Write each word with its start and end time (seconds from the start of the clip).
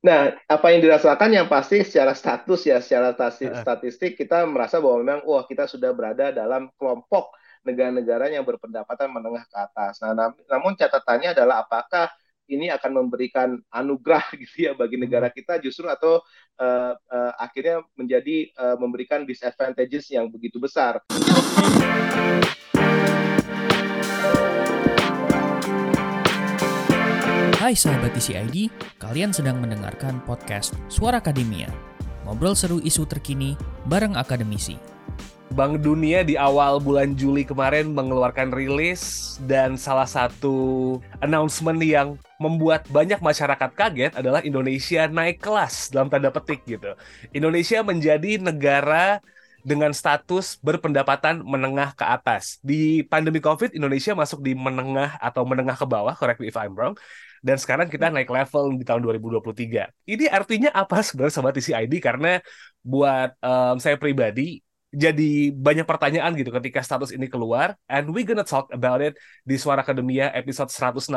Nah, 0.00 0.32
apa 0.48 0.66
yang 0.72 0.80
dirasakan 0.80 1.30
yang 1.32 1.46
pasti 1.46 1.84
secara 1.84 2.16
status 2.16 2.60
ya, 2.64 2.80
secara 2.80 3.12
statistik 3.60 4.16
kita 4.16 4.48
merasa 4.48 4.80
bahwa 4.80 4.96
memang 5.04 5.20
wah 5.28 5.44
kita 5.44 5.68
sudah 5.68 5.92
berada 5.92 6.32
dalam 6.32 6.72
kelompok 6.80 7.36
negara-negara 7.60 8.32
yang 8.32 8.44
berpendapatan 8.48 9.12
menengah 9.12 9.44
ke 9.44 9.56
atas. 9.60 10.00
Nah, 10.00 10.16
nam 10.16 10.32
namun 10.48 10.72
catatannya 10.72 11.36
adalah 11.36 11.68
apakah 11.68 12.08
ini 12.50 12.66
akan 12.72 12.90
memberikan 13.04 13.60
anugerah 13.70 14.26
gitu 14.42 14.70
ya 14.70 14.72
bagi 14.74 14.98
negara 14.98 15.30
hmm. 15.30 15.36
kita 15.38 15.62
justru 15.62 15.86
atau 15.86 16.18
uh, 16.58 16.92
uh, 16.96 17.32
akhirnya 17.38 17.84
menjadi 17.94 18.50
uh, 18.58 18.76
memberikan 18.76 19.22
disadvantages 19.22 20.10
yang 20.10 20.26
begitu 20.32 20.58
besar. 20.58 20.98
Hai 27.60 27.76
sahabat 27.76 28.16
TCID, 28.16 28.72
kalian 28.96 29.36
sedang 29.36 29.60
mendengarkan 29.60 30.24
podcast 30.24 30.72
Suara 30.88 31.20
Akademia. 31.20 31.68
Ngobrol 32.24 32.56
seru 32.56 32.80
isu 32.80 33.04
terkini 33.04 33.52
bareng 33.84 34.16
akademisi. 34.16 34.80
Bank 35.52 35.84
Dunia 35.84 36.24
di 36.24 36.40
awal 36.40 36.80
bulan 36.80 37.12
Juli 37.20 37.44
kemarin 37.44 37.92
mengeluarkan 37.92 38.48
rilis 38.48 39.36
dan 39.44 39.76
salah 39.76 40.08
satu 40.08 40.96
announcement 41.20 41.76
yang 41.84 42.16
membuat 42.40 42.88
banyak 42.88 43.20
masyarakat 43.20 43.76
kaget 43.76 44.16
adalah 44.16 44.40
Indonesia 44.40 45.04
naik 45.04 45.44
kelas 45.44 45.92
dalam 45.92 46.08
tanda 46.08 46.32
petik 46.32 46.64
gitu. 46.64 46.96
Indonesia 47.36 47.84
menjadi 47.84 48.40
negara 48.40 49.20
dengan 49.60 49.92
status 49.92 50.56
berpendapatan 50.64 51.44
menengah 51.44 51.92
ke 51.92 52.08
atas. 52.08 52.56
Di 52.64 53.04
pandemi 53.04 53.44
COVID, 53.44 53.76
Indonesia 53.76 54.16
masuk 54.16 54.40
di 54.40 54.56
menengah 54.56 55.20
atau 55.20 55.44
menengah 55.44 55.76
ke 55.76 55.84
bawah, 55.84 56.16
correct 56.16 56.40
me 56.40 56.48
if 56.48 56.56
I'm 56.56 56.72
wrong 56.72 56.96
dan 57.40 57.56
sekarang 57.56 57.88
kita 57.88 58.08
hmm. 58.08 58.14
naik 58.20 58.30
level 58.30 58.76
di 58.76 58.84
tahun 58.84 59.00
2023. 59.00 59.88
Ini 60.06 60.24
artinya 60.28 60.70
apa 60.72 61.00
sebenarnya 61.00 61.34
sobat 61.34 61.56
TCID? 61.56 61.94
Karena 61.98 62.38
buat 62.84 63.36
um, 63.40 63.76
saya 63.80 63.96
pribadi 63.96 64.60
jadi 64.90 65.54
banyak 65.54 65.86
pertanyaan 65.86 66.34
gitu 66.34 66.50
ketika 66.50 66.82
status 66.82 67.14
ini 67.14 67.30
keluar 67.30 67.78
and 67.86 68.10
we 68.10 68.26
gonna 68.26 68.42
talk 68.42 68.66
about 68.74 68.98
it 68.98 69.14
di 69.46 69.54
Suara 69.54 69.86
Akademia 69.86 70.34
episode 70.34 70.66
116 70.66 71.14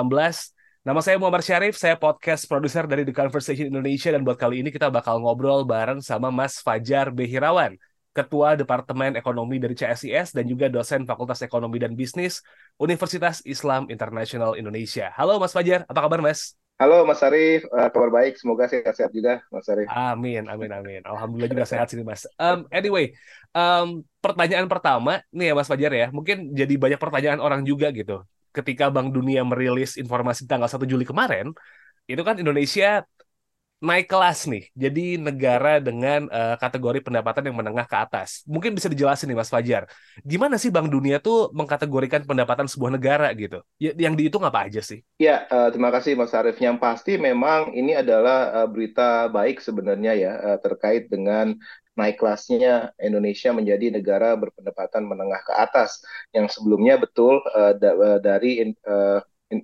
Nama 0.84 1.00
saya 1.00 1.16
Muhammad 1.16 1.48
Syarif, 1.48 1.80
saya 1.80 1.96
podcast 1.96 2.44
produser 2.44 2.84
dari 2.84 3.08
The 3.08 3.16
Conversation 3.16 3.72
Indonesia 3.72 4.12
dan 4.12 4.28
buat 4.28 4.36
kali 4.36 4.60
ini 4.60 4.68
kita 4.68 4.92
bakal 4.92 5.16
ngobrol 5.24 5.64
bareng 5.64 6.04
sama 6.04 6.28
Mas 6.28 6.60
Fajar 6.60 7.08
Behirawan. 7.08 7.80
Ketua 8.14 8.54
Departemen 8.54 9.18
Ekonomi 9.18 9.58
dari 9.58 9.74
CSIS 9.74 10.38
dan 10.38 10.46
juga 10.46 10.70
dosen 10.70 11.02
Fakultas 11.10 11.42
Ekonomi 11.42 11.82
dan 11.82 11.98
Bisnis 11.98 12.46
Universitas 12.78 13.42
Islam 13.42 13.90
Internasional 13.90 14.54
Indonesia. 14.54 15.10
Halo 15.18 15.42
Mas 15.42 15.50
Fajar, 15.50 15.82
apa 15.90 16.00
kabar 16.06 16.22
Mas? 16.22 16.54
Halo 16.78 17.10
Mas 17.10 17.26
Arif, 17.26 17.66
uh, 17.74 17.90
kabar 17.90 18.14
baik. 18.14 18.38
Semoga 18.38 18.70
sehat-sehat 18.70 19.10
juga 19.10 19.42
Mas 19.50 19.66
Arif. 19.66 19.90
Amin, 19.90 20.46
amin, 20.46 20.70
amin. 20.70 21.02
Alhamdulillah 21.02 21.50
juga 21.50 21.66
sehat 21.66 21.90
sini 21.90 22.06
Mas. 22.06 22.30
Um, 22.38 22.70
anyway, 22.70 23.18
um, 23.58 24.06
pertanyaan 24.22 24.70
pertama 24.70 25.26
nih 25.34 25.50
ya 25.50 25.54
Mas 25.58 25.66
Fajar 25.66 25.90
ya, 25.90 26.08
mungkin 26.14 26.54
jadi 26.54 26.74
banyak 26.78 27.02
pertanyaan 27.02 27.42
orang 27.42 27.66
juga 27.66 27.90
gitu. 27.90 28.22
Ketika 28.54 28.94
Bank 28.94 29.10
Dunia 29.10 29.42
merilis 29.42 29.98
informasi 29.98 30.46
tanggal 30.46 30.70
1 30.70 30.86
Juli 30.86 31.06
kemarin, 31.10 31.50
itu 32.06 32.22
kan 32.22 32.38
Indonesia 32.38 33.02
naik 33.84 34.08
kelas 34.08 34.48
nih, 34.48 34.72
jadi 34.72 35.20
negara 35.20 35.84
dengan 35.84 36.32
uh, 36.32 36.56
kategori 36.56 37.04
pendapatan 37.04 37.52
yang 37.52 37.60
menengah 37.60 37.84
ke 37.84 37.98
atas. 38.00 38.48
Mungkin 38.48 38.72
bisa 38.72 38.88
dijelasin 38.88 39.28
nih 39.28 39.36
Mas 39.36 39.52
Fajar, 39.52 39.92
gimana 40.24 40.56
sih 40.56 40.72
Bank 40.72 40.88
Dunia 40.88 41.20
tuh 41.20 41.52
mengkategorikan 41.52 42.24
pendapatan 42.24 42.72
sebuah 42.72 42.96
negara 42.96 43.28
gitu? 43.36 43.60
Ya, 43.76 43.92
yang 44.00 44.16
dihitung 44.16 44.48
apa 44.48 44.72
aja 44.72 44.80
sih? 44.80 45.04
Ya, 45.20 45.44
uh, 45.52 45.68
terima 45.68 45.92
kasih 45.92 46.16
Mas 46.16 46.32
Arief. 46.32 46.56
Yang 46.64 46.80
pasti 46.80 47.20
memang 47.20 47.76
ini 47.76 47.92
adalah 47.92 48.64
uh, 48.64 48.68
berita 48.72 49.28
baik 49.28 49.60
sebenarnya 49.60 50.16
ya 50.16 50.32
uh, 50.40 50.58
terkait 50.64 51.12
dengan 51.12 51.52
naik 51.94 52.18
kelasnya 52.18 52.96
Indonesia 52.98 53.54
menjadi 53.54 53.94
negara 53.94 54.34
berpendapatan 54.34 55.06
menengah 55.06 55.44
ke 55.46 55.54
atas 55.54 56.02
yang 56.34 56.50
sebelumnya 56.50 56.98
betul 56.98 57.38
uh, 57.54 57.76
da 57.78 58.18
dari 58.18 58.74
uh, 58.88 59.22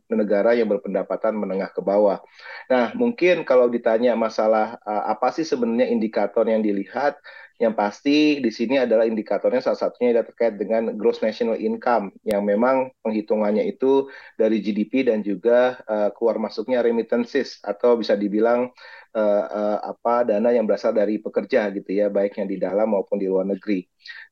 negara 0.09 0.53
yang 0.53 0.69
berpendapatan 0.69 1.33
menengah 1.33 1.71
ke 1.73 1.81
bawah. 1.81 2.21
Nah, 2.69 2.93
mungkin 2.93 3.41
kalau 3.47 3.71
ditanya 3.71 4.13
masalah 4.13 4.77
uh, 4.85 5.09
apa 5.09 5.33
sih 5.33 5.47
sebenarnya 5.47 5.89
indikator 5.89 6.45
yang 6.45 6.61
dilihat, 6.61 7.17
yang 7.59 7.75
pasti 7.75 8.39
di 8.39 8.47
sini 8.55 8.79
adalah 8.79 9.03
indikatornya 9.03 9.59
salah 9.59 9.75
satunya 9.75 10.15
adalah 10.15 10.31
terkait 10.31 10.55
dengan 10.55 10.95
gross 10.95 11.19
national 11.19 11.59
income 11.59 12.15
yang 12.23 12.47
memang 12.47 12.95
penghitungannya 13.03 13.67
itu 13.67 14.07
dari 14.39 14.63
GDP 14.63 15.11
dan 15.11 15.19
juga 15.19 15.75
uh, 15.83 16.09
keluar 16.15 16.39
masuknya 16.39 16.79
remittances 16.79 17.59
atau 17.59 17.99
bisa 17.99 18.15
dibilang 18.15 18.71
uh, 19.11 19.45
uh, 19.51 19.77
apa 19.83 20.23
dana 20.23 20.55
yang 20.55 20.63
berasal 20.63 20.95
dari 20.95 21.19
pekerja 21.19 21.67
gitu 21.75 21.91
ya 21.91 22.07
baik 22.07 22.39
yang 22.39 22.47
di 22.47 22.55
dalam 22.55 22.95
maupun 22.95 23.17
di 23.19 23.27
luar 23.27 23.43
negeri. 23.43 23.83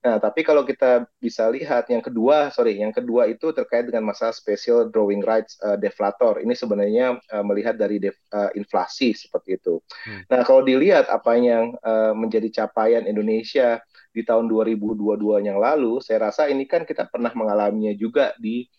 Nah 0.08 0.18
tapi 0.24 0.48
kalau 0.48 0.64
kita 0.64 1.04
bisa 1.20 1.52
lihat 1.52 1.92
yang 1.92 2.00
kedua 2.00 2.54
sorry 2.56 2.80
yang 2.80 2.96
kedua 2.96 3.28
itu 3.28 3.52
terkait 3.52 3.90
dengan 3.90 4.08
masalah 4.08 4.32
special 4.32 4.88
drawing 4.88 5.20
rights 5.20 5.60
uh, 5.60 5.76
deflator 5.76 6.40
ini 6.40 6.56
sebenarnya 6.56 7.20
uh, 7.34 7.44
melihat 7.44 7.76
dari 7.76 8.00
def, 8.00 8.16
uh, 8.32 8.54
inflasi 8.56 9.12
seperti 9.12 9.60
itu. 9.60 9.84
Hmm. 10.08 10.24
Nah 10.32 10.42
kalau 10.48 10.64
dilihat 10.64 11.12
apa 11.12 11.36
yang 11.36 11.76
uh, 11.84 12.16
menjadi 12.16 12.64
capaian 12.64 13.04
Indonesia 13.18 13.82
di 14.14 14.22
tahun 14.22 14.46
2022 14.46 15.42
yang 15.42 15.58
lalu, 15.58 15.98
saya 16.06 16.30
rasa 16.30 16.46
ini 16.54 16.70
kan 16.70 16.86
kita 16.86 17.10
pernah 17.10 17.34
mengalaminya 17.34 17.94
juga 17.98 18.38
di 18.38 18.70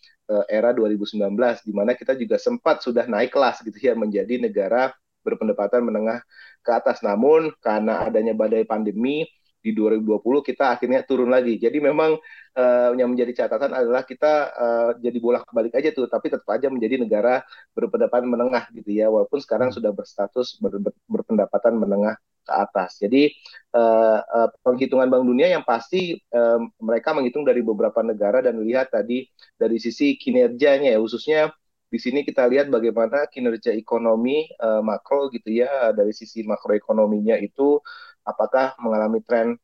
era 0.45 0.69
2019 0.77 1.17
di 1.65 1.73
mana 1.73 1.97
kita 1.97 2.13
juga 2.13 2.37
sempat 2.37 2.85
sudah 2.85 3.09
naik 3.09 3.33
kelas 3.33 3.65
gitu 3.65 3.81
ya 3.81 3.97
menjadi 3.97 4.37
negara 4.37 4.93
berpendapatan 5.25 5.83
menengah 5.83 6.21
ke 6.61 6.71
atas. 6.71 7.01
Namun 7.03 7.51
karena 7.59 8.05
adanya 8.07 8.37
badai 8.37 8.63
pandemi 8.63 9.25
di 9.59 9.75
2020 9.75 10.23
kita 10.39 10.71
akhirnya 10.71 11.03
turun 11.03 11.29
lagi. 11.29 11.59
Jadi 11.59 11.83
memang 11.83 12.15
uh, 12.55 12.89
yang 12.95 13.11
menjadi 13.11 13.45
catatan 13.45 13.75
adalah 13.75 14.07
kita 14.07 14.33
uh, 14.55 14.89
jadi 15.03 15.17
bolak 15.19 15.43
balik 15.51 15.75
aja 15.75 15.91
tuh, 15.91 16.07
tapi 16.07 16.31
tetap 16.31 16.47
aja 16.47 16.71
menjadi 16.71 16.95
negara 17.03 17.43
berpendapatan 17.75 18.27
menengah 18.31 18.71
gitu 18.71 18.89
ya, 18.95 19.11
walaupun 19.11 19.43
sekarang 19.43 19.69
sudah 19.75 19.91
berstatus 19.91 20.55
ber, 20.63 20.79
ber, 20.79 20.95
berpendapatan 21.11 21.75
menengah 21.75 22.15
ke 22.49 22.53
atas. 22.57 22.97
Jadi 22.97 23.29
uh, 23.77 24.19
uh, 24.25 24.49
penghitungan 24.65 25.05
Bank 25.05 25.29
Dunia 25.29 25.53
yang 25.53 25.61
pasti 25.61 26.17
uh, 26.33 26.57
mereka 26.81 27.13
menghitung 27.13 27.45
dari 27.45 27.61
beberapa 27.61 28.01
negara 28.01 28.41
dan 28.41 28.57
lihat 28.65 28.89
tadi 28.89 29.29
dari 29.61 29.77
sisi 29.77 30.17
kinerjanya 30.17 30.97
ya, 30.97 30.97
khususnya 30.97 31.53
di 31.89 31.97
sini 32.01 32.21
kita 32.25 32.45
lihat 32.49 32.69
bagaimana 32.73 33.29
kinerja 33.29 33.73
ekonomi 33.73 34.49
uh, 34.61 34.81
makro 34.81 35.29
gitu 35.33 35.49
ya 35.49 35.93
dari 35.93 36.13
sisi 36.13 36.45
makroekonominya 36.45 37.37
itu 37.41 37.81
apakah 38.25 38.77
mengalami 38.77 39.21
tren 39.25 39.57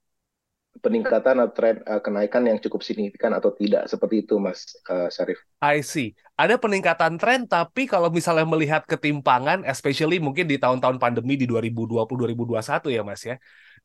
peningkatan 0.83 1.39
atau 1.39 1.53
tren 1.55 1.75
uh, 1.87 2.01
kenaikan 2.03 2.43
yang 2.43 2.59
cukup 2.59 2.83
signifikan 2.83 3.31
atau 3.31 3.51
tidak 3.55 3.87
seperti 3.87 4.27
itu 4.27 4.35
Mas 4.39 4.75
uh, 4.91 5.07
Syarif. 5.07 5.39
I 5.63 5.79
see. 5.79 6.15
Ada 6.35 6.59
peningkatan 6.59 7.15
tren 7.15 7.47
tapi 7.47 7.87
kalau 7.87 8.11
misalnya 8.11 8.43
melihat 8.43 8.83
ketimpangan 8.83 9.63
especially 9.63 10.19
mungkin 10.19 10.47
di 10.47 10.59
tahun-tahun 10.59 10.99
pandemi 10.99 11.39
di 11.39 11.47
2020 11.47 12.03
2021 12.03 12.91
ya 12.91 13.01
Mas 13.03 13.23
ya. 13.23 13.35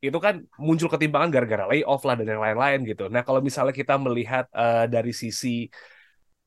Itu 0.00 0.16
kan 0.16 0.40
muncul 0.56 0.88
ketimpangan 0.88 1.28
gara-gara 1.28 1.68
layoff 1.68 2.02
lah 2.08 2.16
dan 2.16 2.26
yang 2.32 2.40
lain-lain 2.40 2.88
gitu. 2.88 3.12
Nah, 3.12 3.20
kalau 3.20 3.44
misalnya 3.44 3.76
kita 3.76 4.00
melihat 4.00 4.48
uh, 4.56 4.88
dari 4.88 5.12
sisi 5.12 5.68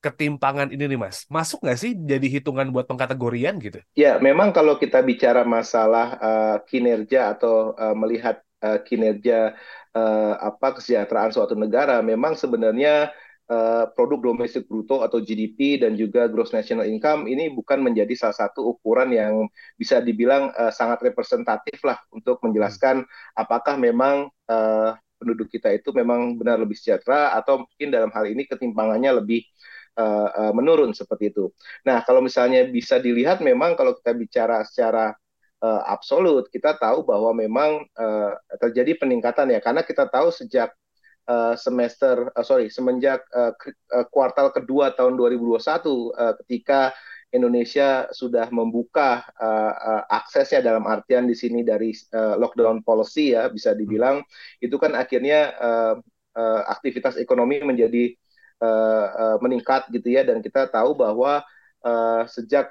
ketimpangan 0.04 0.68
ini 0.76 0.84
nih 0.84 1.00
Mas, 1.00 1.24
masuk 1.32 1.64
nggak 1.64 1.80
sih 1.80 1.96
jadi 1.96 2.28
hitungan 2.28 2.68
buat 2.76 2.84
pengkategorian 2.84 3.56
gitu? 3.64 3.80
Ya, 3.96 4.20
memang 4.20 4.52
kalau 4.52 4.76
kita 4.76 5.00
bicara 5.00 5.48
masalah 5.48 6.20
uh, 6.20 6.58
kinerja 6.68 7.32
atau 7.32 7.72
uh, 7.78 7.96
melihat 7.96 8.44
uh, 8.60 8.84
kinerja 8.84 9.56
uh, 9.94 10.36
apa 10.42 10.78
kesejahteraan 10.78 11.32
suatu 11.32 11.54
negara, 11.54 12.02
memang 12.02 12.34
sebenarnya 12.34 13.14
uh, 13.50 13.86
produk 13.94 14.34
domestik 14.34 14.66
bruto 14.66 15.06
atau 15.06 15.22
GDP 15.22 15.82
dan 15.82 15.94
juga 15.94 16.26
gross 16.28 16.52
national 16.52 16.90
income 16.90 17.30
ini 17.30 17.54
bukan 17.54 17.82
menjadi 17.82 18.14
salah 18.18 18.38
satu 18.46 18.76
ukuran 18.76 19.14
yang 19.14 19.48
bisa 19.78 20.02
dibilang 20.02 20.52
uh, 20.58 20.74
sangat 20.74 21.02
representatif 21.06 21.80
lah 21.86 22.02
untuk 22.12 22.42
menjelaskan 22.44 23.06
apakah 23.38 23.78
memang 23.78 24.30
uh, 24.50 24.98
penduduk 25.22 25.48
kita 25.48 25.72
itu 25.72 25.96
memang 25.96 26.36
benar 26.36 26.60
lebih 26.60 26.76
sejahtera 26.76 27.32
atau 27.40 27.64
mungkin 27.64 27.90
dalam 27.94 28.12
hal 28.12 28.28
ini 28.28 28.44
ketimpangannya 28.44 29.24
lebih 29.24 29.48
menurun 30.58 30.90
seperti 30.90 31.30
itu. 31.30 31.54
Nah, 31.86 32.02
kalau 32.02 32.18
misalnya 32.18 32.66
bisa 32.66 32.98
dilihat 32.98 33.46
memang 33.46 33.78
kalau 33.78 33.94
kita 33.94 34.18
bicara 34.18 34.66
secara 34.66 35.14
uh, 35.64 35.82
absolut, 35.88 36.52
kita 36.52 36.76
tahu 36.76 37.08
bahwa 37.08 37.32
memang 37.32 37.88
uh, 37.96 38.36
terjadi 38.60 39.00
peningkatan 39.00 39.56
ya, 39.56 39.64
karena 39.64 39.88
kita 39.88 40.12
tahu 40.12 40.30
sejak 40.30 40.76
uh, 41.32 41.56
semester, 41.56 42.28
uh, 42.36 42.44
sorry, 42.44 42.68
semenjak 42.68 43.24
uh, 43.32 43.56
kuartal 44.12 44.52
kedua 44.52 44.92
tahun 44.92 45.16
2021, 45.16 45.56
uh, 46.12 46.36
ketika 46.44 46.92
Indonesia 47.34 48.06
sudah 48.14 48.46
membuka 48.54 49.26
uh, 49.42 49.74
uh, 49.74 50.04
aksesnya 50.06 50.62
dalam 50.62 50.86
artian 50.86 51.26
di 51.26 51.34
sini 51.34 51.66
dari 51.66 51.90
uh, 52.14 52.38
lockdown 52.38 52.86
policy 52.86 53.34
ya 53.34 53.50
bisa 53.50 53.74
dibilang 53.74 54.22
itu 54.62 54.78
kan 54.78 54.94
akhirnya 54.94 55.50
uh, 55.58 55.96
uh, 56.38 56.62
aktivitas 56.70 57.18
ekonomi 57.18 57.66
menjadi 57.66 58.14
uh, 58.62 59.08
uh, 59.10 59.38
meningkat 59.42 59.90
gitu 59.90 60.14
ya 60.14 60.22
dan 60.22 60.46
kita 60.46 60.70
tahu 60.70 60.94
bahwa 60.94 61.42
uh, 61.82 62.22
sejak 62.30 62.70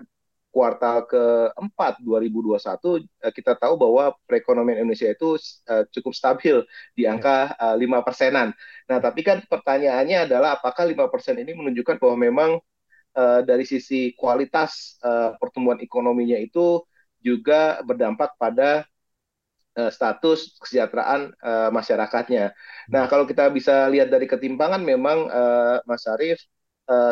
kuartal 0.52 1.08
keempat 1.08 2.04
2021 2.04 2.60
uh, 2.60 3.32
kita 3.32 3.56
tahu 3.56 3.74
bahwa 3.80 4.12
perekonomian 4.28 4.84
Indonesia 4.84 5.08
itu 5.08 5.40
uh, 5.66 5.88
cukup 5.88 6.12
stabil 6.12 6.60
di 6.92 7.08
angka 7.08 7.56
lima 7.80 8.04
persenan. 8.04 8.52
Nah, 8.86 9.00
tapi 9.00 9.24
kan 9.24 9.40
pertanyaannya 9.48 10.28
adalah 10.28 10.60
apakah 10.60 10.84
lima 10.84 11.08
persen 11.08 11.40
ini 11.40 11.56
menunjukkan 11.56 11.96
bahwa 11.96 12.16
memang 12.20 12.50
dari 13.44 13.68
sisi 13.68 14.16
kualitas 14.16 14.96
uh, 15.04 15.36
pertumbuhan 15.36 15.76
ekonominya 15.84 16.40
itu 16.40 16.80
juga 17.20 17.80
berdampak 17.84 18.36
pada 18.40 18.88
status 19.72 20.60
kesejahteraan 20.60 21.32
masyarakatnya. 21.72 22.52
Nah, 22.92 23.08
kalau 23.08 23.24
kita 23.24 23.48
bisa 23.48 23.88
lihat 23.88 24.12
dari 24.12 24.28
ketimpangan 24.28 24.84
memang 24.84 25.32
Mas 25.88 26.04
Arief, 26.04 26.44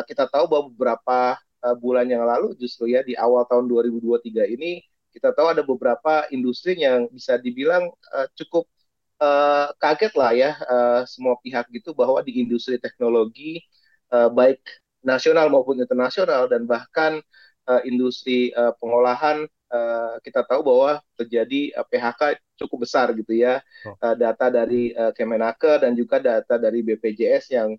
kita 0.05 0.29
tahu 0.29 0.45
bahwa 0.45 0.69
beberapa 0.69 1.41
uh, 1.63 1.75
bulan 1.77 2.09
yang 2.09 2.25
lalu 2.25 2.53
justru 2.57 2.91
ya 2.91 3.05
di 3.05 3.13
awal 3.17 3.45
tahun 3.47 3.69
2023 3.69 4.55
ini 4.57 4.81
kita 5.11 5.35
tahu 5.35 5.51
ada 5.51 5.61
beberapa 5.61 6.25
industri 6.31 6.79
yang 6.79 7.07
bisa 7.11 7.35
dibilang 7.37 7.91
uh, 8.15 8.27
cukup 8.35 8.65
uh, 9.21 9.69
kaget 9.77 10.13
lah 10.15 10.31
ya 10.33 10.51
uh, 10.65 11.01
semua 11.05 11.37
pihak 11.39 11.67
gitu 11.69 11.91
bahwa 11.93 12.23
di 12.23 12.41
industri 12.41 12.79
teknologi 12.79 13.61
uh, 14.09 14.31
baik 14.31 14.59
nasional 15.01 15.49
maupun 15.49 15.77
internasional 15.81 16.47
dan 16.47 16.65
bahkan 16.65 17.19
uh, 17.67 17.81
industri 17.83 18.53
uh, 18.53 18.73
pengolahan 18.77 19.45
uh, 19.69 20.15
kita 20.21 20.45
tahu 20.45 20.61
bahwa 20.61 21.01
terjadi 21.17 21.73
uh, 21.77 21.85
PHK 21.85 22.37
cukup 22.61 22.85
besar 22.85 23.09
gitu 23.17 23.33
ya 23.33 23.59
oh. 23.85 23.97
uh, 23.97 24.15
data 24.15 24.49
dari 24.49 24.93
uh, 24.93 25.11
Kemenaker 25.13 25.81
dan 25.81 25.97
juga 25.97 26.21
data 26.21 26.57
dari 26.61 26.85
BPJS 26.85 27.53
yang 27.53 27.73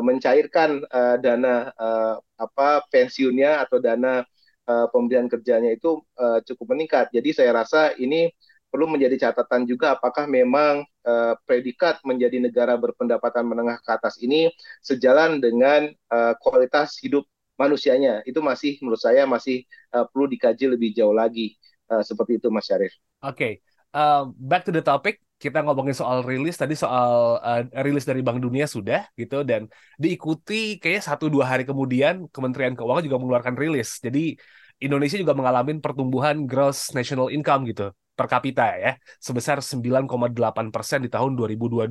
mencairkan 0.00 0.84
uh, 0.92 1.16
dana 1.16 1.72
uh, 1.76 2.14
apa 2.36 2.84
pensiunnya 2.92 3.64
atau 3.64 3.80
dana 3.80 4.20
uh, 4.68 4.86
pemberian 4.92 5.30
kerjanya 5.30 5.72
itu 5.72 6.02
uh, 6.20 6.42
cukup 6.44 6.76
meningkat. 6.76 7.08
Jadi 7.14 7.32
saya 7.32 7.56
rasa 7.56 7.96
ini 7.96 8.28
perlu 8.68 8.90
menjadi 8.90 9.30
catatan 9.30 9.64
juga 9.64 9.96
apakah 9.96 10.28
memang 10.28 10.84
uh, 11.06 11.34
predikat 11.48 12.02
menjadi 12.04 12.42
negara 12.42 12.76
berpendapatan 12.76 13.46
menengah 13.46 13.80
ke 13.80 13.90
atas 13.94 14.20
ini 14.20 14.52
sejalan 14.84 15.40
dengan 15.40 15.88
uh, 16.12 16.34
kualitas 16.42 16.98
hidup 17.00 17.24
manusianya. 17.56 18.20
Itu 18.28 18.44
masih 18.44 18.76
menurut 18.84 19.00
saya 19.00 19.24
masih 19.24 19.64
uh, 19.96 20.04
perlu 20.10 20.28
dikaji 20.28 20.76
lebih 20.76 20.92
jauh 20.92 21.16
lagi. 21.16 21.56
Uh, 21.86 22.02
seperti 22.02 22.42
itu 22.42 22.50
Mas 22.50 22.66
Syarif. 22.66 22.90
Oke, 23.22 23.32
okay. 23.32 23.52
Uh, 23.96 24.28
back 24.36 24.68
to 24.68 24.72
the 24.72 24.84
topic 24.84 25.24
kita 25.36 25.60
ngomongin 25.60 25.92
soal 25.92 26.24
rilis 26.24 26.56
tadi 26.56 26.72
soal 26.72 27.40
uh, 27.44 27.62
rilis 27.84 28.08
dari 28.08 28.24
Bank 28.24 28.40
Dunia 28.40 28.64
sudah 28.64 29.04
gitu 29.20 29.44
dan 29.44 29.68
diikuti 30.00 30.80
kayaknya 30.80 31.02
satu 31.12 31.28
dua 31.28 31.44
hari 31.44 31.68
kemudian 31.68 32.24
Kementerian 32.32 32.72
Keuangan 32.72 33.04
juga 33.04 33.20
mengeluarkan 33.20 33.54
rilis. 33.56 34.00
Jadi 34.00 34.32
Indonesia 34.80 35.16
juga 35.20 35.36
mengalami 35.36 35.76
pertumbuhan 35.80 36.48
gross 36.48 36.92
national 36.96 37.32
income 37.32 37.68
gitu 37.68 37.92
per 38.16 38.32
kapita 38.32 38.64
ya 38.80 38.96
sebesar 39.20 39.60
9,8 39.60 40.72
persen 40.72 41.04
di 41.04 41.12
tahun 41.12 41.36
2022. 41.36 41.84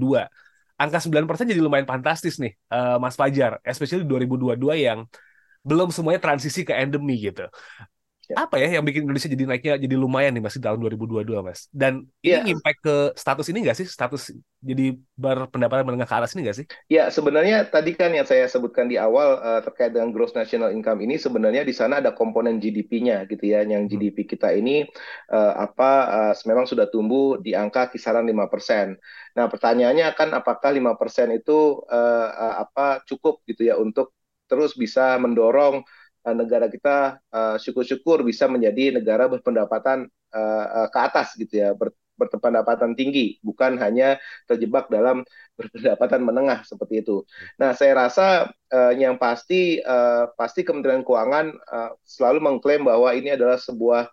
Angka 0.75 0.99
9 1.05 1.29
persen 1.29 1.45
jadi 1.45 1.61
lumayan 1.61 1.85
fantastis 1.85 2.41
nih 2.41 2.57
uh, 2.73 2.97
Mas 2.97 3.13
Fajar, 3.13 3.61
especially 3.61 4.09
2022 4.09 4.57
yang 4.73 5.05
belum 5.65 5.89
semuanya 5.93 6.21
transisi 6.21 6.65
ke 6.65 6.73
endemi 6.73 7.21
gitu. 7.21 7.45
Ya. 8.25 8.35
Apa 8.41 8.57
ya 8.57 8.67
yang 8.73 8.83
bikin 8.85 9.05
Indonesia 9.05 9.29
jadi 9.29 9.45
naiknya 9.45 9.73
jadi 9.77 9.95
lumayan 9.95 10.33
nih 10.33 10.41
masih 10.41 10.57
tahun 10.57 10.81
2022 10.81 11.45
mas? 11.45 11.69
Dan 11.69 12.09
ini 12.25 12.41
ya. 12.41 12.41
impact 12.49 12.79
ke 12.81 12.95
status 13.13 13.47
ini 13.53 13.61
nggak 13.61 13.77
sih? 13.77 13.87
Status 13.87 14.33
jadi 14.65 14.97
berpendapatan 15.13 15.85
menengah 15.85 16.09
ke 16.09 16.15
atas 16.17 16.33
ini 16.33 16.49
nggak 16.49 16.57
sih? 16.57 16.65
Ya 16.89 17.13
sebenarnya 17.13 17.69
tadi 17.69 17.93
kan 17.93 18.09
yang 18.09 18.25
saya 18.25 18.49
sebutkan 18.49 18.89
di 18.89 18.97
awal 18.97 19.37
uh, 19.37 19.61
terkait 19.61 19.93
dengan 19.93 20.09
gross 20.09 20.33
national 20.33 20.73
income 20.73 21.05
ini 21.05 21.21
sebenarnya 21.21 21.61
di 21.61 21.73
sana 21.73 22.01
ada 22.01 22.17
komponen 22.17 22.57
GDP-nya 22.57 23.29
gitu 23.29 23.45
ya. 23.45 23.61
Yang 23.61 23.93
GDP 23.93 24.25
hmm. 24.25 24.29
kita 24.33 24.49
ini 24.57 24.89
uh, 25.29 25.53
apa 25.61 25.91
uh, 26.09 26.33
memang 26.49 26.65
sudah 26.65 26.89
tumbuh 26.89 27.37
di 27.37 27.53
angka 27.53 27.93
kisaran 27.93 28.25
lima 28.25 28.49
persen. 28.49 28.97
Nah 29.37 29.45
pertanyaannya 29.45 30.09
kan 30.17 30.33
apakah 30.33 30.73
lima 30.73 30.97
persen 30.97 31.29
itu 31.29 31.85
uh, 31.85 32.29
uh, 32.33 32.55
apa 32.65 33.05
cukup 33.05 33.45
gitu 33.45 33.69
ya 33.69 33.77
untuk 33.77 34.15
terus 34.45 34.77
bisa 34.77 35.17
mendorong 35.17 35.81
Eh, 36.25 36.33
negara 36.33 36.65
kita 36.65 37.21
uh, 37.29 37.53
syukur-syukur 37.61 38.25
bisa 38.25 38.49
menjadi 38.49 38.97
negara 38.97 39.29
berpendapatan 39.29 40.09
uh, 40.33 40.89
ke 40.89 40.97
atas 40.97 41.37
gitu 41.37 41.61
ya 41.61 41.77
ber, 41.77 41.93
berpendapatan 42.17 42.97
tinggi 42.97 43.37
bukan 43.45 43.77
hanya 43.77 44.17
terjebak 44.49 44.89
dalam 44.89 45.21
berpendapatan 45.59 46.25
menengah 46.25 46.65
seperti 46.65 47.05
itu. 47.05 47.21
Nah 47.61 47.77
saya 47.77 48.09
rasa 48.09 48.49
uh, 48.73 48.93
yang 48.97 49.21
pasti 49.21 49.77
uh, 49.85 50.33
pasti 50.33 50.65
Kementerian 50.65 51.05
Keuangan 51.05 51.53
uh, 51.69 51.93
selalu 52.01 52.41
mengklaim 52.41 52.81
bahwa 52.89 53.13
ini 53.13 53.37
adalah 53.37 53.61
sebuah 53.61 54.09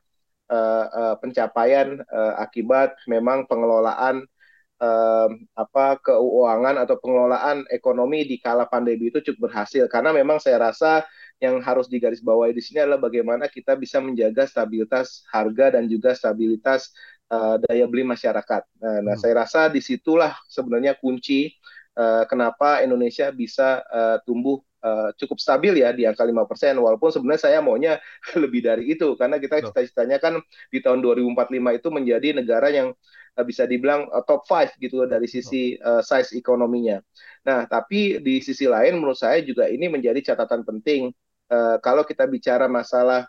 uh, 0.52 0.86
uh, 0.92 1.14
pencapaian 1.16 1.96
uh, 2.12 2.36
akibat 2.44 2.92
memang 3.08 3.48
pengelolaan 3.48 4.28
uh, 4.84 5.28
apa 5.56 5.96
keuangan 6.02 6.76
atau 6.82 7.00
pengelolaan 7.00 7.64
ekonomi 7.72 8.28
di 8.28 8.36
kala 8.36 8.68
pandemi 8.68 9.08
itu 9.08 9.24
cukup 9.24 9.48
berhasil 9.48 9.88
karena 9.88 10.12
memang 10.12 10.42
saya 10.42 10.60
rasa 10.60 11.06
yang 11.42 11.58
harus 11.58 11.90
digarisbawahi 11.90 12.54
di 12.54 12.62
sini 12.62 12.86
adalah 12.86 13.02
bagaimana 13.02 13.50
kita 13.50 13.74
bisa 13.74 13.98
menjaga 13.98 14.46
stabilitas 14.46 15.26
harga 15.26 15.74
dan 15.74 15.90
juga 15.90 16.14
stabilitas 16.14 16.94
uh, 17.34 17.58
daya 17.58 17.90
beli 17.90 18.06
masyarakat. 18.06 18.62
Nah, 18.78 19.02
nah, 19.02 19.14
hmm. 19.18 19.22
saya 19.26 19.34
rasa 19.42 19.66
di 19.66 19.82
situlah 19.82 20.38
sebenarnya 20.46 20.94
kunci 20.94 21.50
uh, 21.98 22.22
kenapa 22.30 22.86
Indonesia 22.86 23.34
bisa 23.34 23.82
uh, 23.90 24.22
tumbuh 24.22 24.62
uh, 24.86 25.10
cukup 25.18 25.42
stabil 25.42 25.82
ya 25.82 25.90
di 25.90 26.06
angka 26.06 26.22
5%, 26.22 26.78
walaupun 26.78 27.10
sebenarnya 27.10 27.42
saya 27.50 27.58
maunya 27.58 27.98
lebih 28.42 28.62
dari 28.62 28.94
itu, 28.94 29.18
karena 29.18 29.42
kita 29.42 29.66
cita-citanya 29.66 30.22
kan 30.22 30.38
di 30.70 30.78
tahun 30.78 31.02
2045 31.02 31.78
itu 31.78 31.88
menjadi 31.90 32.28
negara 32.38 32.70
yang 32.70 32.94
uh, 33.38 33.44
bisa 33.46 33.64
dibilang 33.64 34.06
uh, 34.14 34.22
top 34.22 34.44
5 34.46 34.78
gitu 34.78 35.02
dari 35.10 35.26
sisi 35.26 35.74
uh, 35.80 36.04
size 36.04 36.38
ekonominya. 36.38 37.00
Nah, 37.42 37.66
tapi 37.66 38.22
di 38.22 38.38
sisi 38.38 38.70
lain 38.70 39.02
menurut 39.02 39.18
saya 39.18 39.42
juga 39.42 39.66
ini 39.66 39.90
menjadi 39.90 40.34
catatan 40.34 40.62
penting 40.62 41.10
uh, 41.52 41.76
kalau 41.84 42.02
kita 42.08 42.24
bicara 42.24 42.64
masalah 42.64 43.28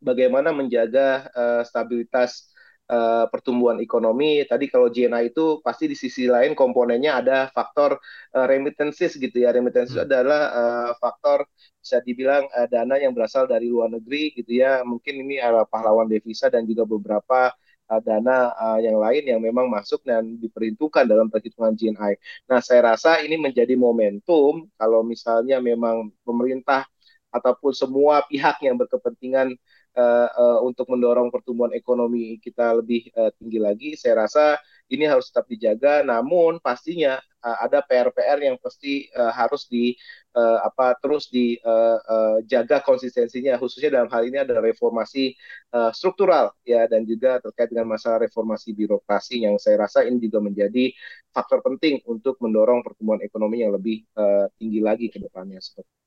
bagaimana 0.00 0.50
menjaga 0.50 1.28
uh, 1.36 1.62
stabilitas 1.62 2.50
uh, 2.90 3.28
pertumbuhan 3.30 3.78
ekonomi, 3.78 4.42
tadi 4.48 4.66
kalau 4.66 4.90
JNI 4.90 5.30
itu 5.30 5.60
pasti 5.62 5.86
di 5.86 5.94
sisi 5.94 6.26
lain 6.26 6.56
komponennya 6.58 7.22
ada 7.22 7.38
faktor 7.52 8.00
uh, 8.34 8.46
remittances 8.48 9.14
gitu 9.14 9.36
ya. 9.36 9.54
Remittances 9.54 9.94
hmm. 9.94 10.06
adalah 10.08 10.42
uh, 10.50 10.90
faktor 10.98 11.46
bisa 11.78 12.02
dibilang 12.02 12.48
uh, 12.50 12.66
dana 12.66 12.98
yang 12.98 13.14
berasal 13.14 13.46
dari 13.46 13.70
luar 13.70 13.92
negeri 13.92 14.34
gitu 14.34 14.58
ya. 14.58 14.82
Mungkin 14.82 15.22
ini 15.22 15.38
adalah 15.38 15.68
pahlawan 15.68 16.10
devisa 16.10 16.50
dan 16.50 16.66
juga 16.66 16.88
beberapa 16.88 17.54
dana 17.92 18.56
uh, 18.56 18.80
yang 18.80 18.96
lain 18.96 19.36
yang 19.36 19.40
memang 19.44 19.68
masuk 19.68 20.00
dan 20.00 20.40
diperhitungkan 20.40 21.04
dalam 21.04 21.28
perhitungan 21.28 21.76
GNI. 21.76 22.16
Nah, 22.48 22.64
saya 22.64 22.96
rasa 22.96 23.20
ini 23.20 23.36
menjadi 23.36 23.76
momentum 23.76 24.64
kalau 24.80 25.04
misalnya 25.04 25.60
memang 25.60 26.08
pemerintah 26.24 26.88
ataupun 27.32 27.72
semua 27.72 28.22
pihak 28.28 28.60
yang 28.60 28.76
berkepentingan 28.76 29.56
uh, 29.96 30.28
uh, 30.30 30.58
untuk 30.62 30.86
mendorong 30.92 31.32
pertumbuhan 31.32 31.72
ekonomi 31.72 32.36
kita 32.38 32.76
lebih 32.76 33.08
uh, 33.16 33.32
tinggi 33.40 33.58
lagi, 33.58 33.90
saya 33.96 34.28
rasa 34.28 34.60
ini 34.92 35.08
harus 35.08 35.32
tetap 35.32 35.48
dijaga. 35.48 36.04
Namun 36.04 36.60
pastinya 36.60 37.16
uh, 37.42 37.58
ada 37.62 37.82
PR-PR 37.82 38.38
yang 38.40 38.56
pasti 38.56 39.10
uh, 39.12 39.34
harus 39.34 39.66
di 39.66 39.98
uh, 40.32 40.64
apa 40.64 40.96
terus 40.98 41.28
dijaga 41.28 42.76
uh, 42.78 42.80
uh, 42.80 42.86
konsistensinya, 42.86 43.58
khususnya 43.60 44.00
dalam 44.00 44.08
hal 44.08 44.22
ini 44.24 44.40
ada 44.40 44.62
reformasi 44.62 45.36
uh, 45.74 45.90
struktural 45.92 46.54
ya 46.64 46.88
dan 46.88 47.04
juga 47.04 47.42
terkait 47.42 47.74
dengan 47.74 47.92
masalah 47.92 48.22
reformasi 48.24 48.72
birokrasi 48.72 49.44
yang 49.44 49.58
saya 49.60 49.84
rasa 49.84 50.06
ini 50.06 50.22
juga 50.22 50.40
menjadi 50.40 50.94
faktor 51.32 51.60
penting 51.64 52.00
untuk 52.06 52.38
mendorong 52.40 52.84
pertumbuhan 52.84 53.20
ekonomi 53.24 53.64
yang 53.64 53.72
lebih 53.74 54.04
uh, 54.16 54.48
tinggi 54.56 54.80
lagi 54.80 55.06
ke 55.08 55.18
depannya. 55.18 55.60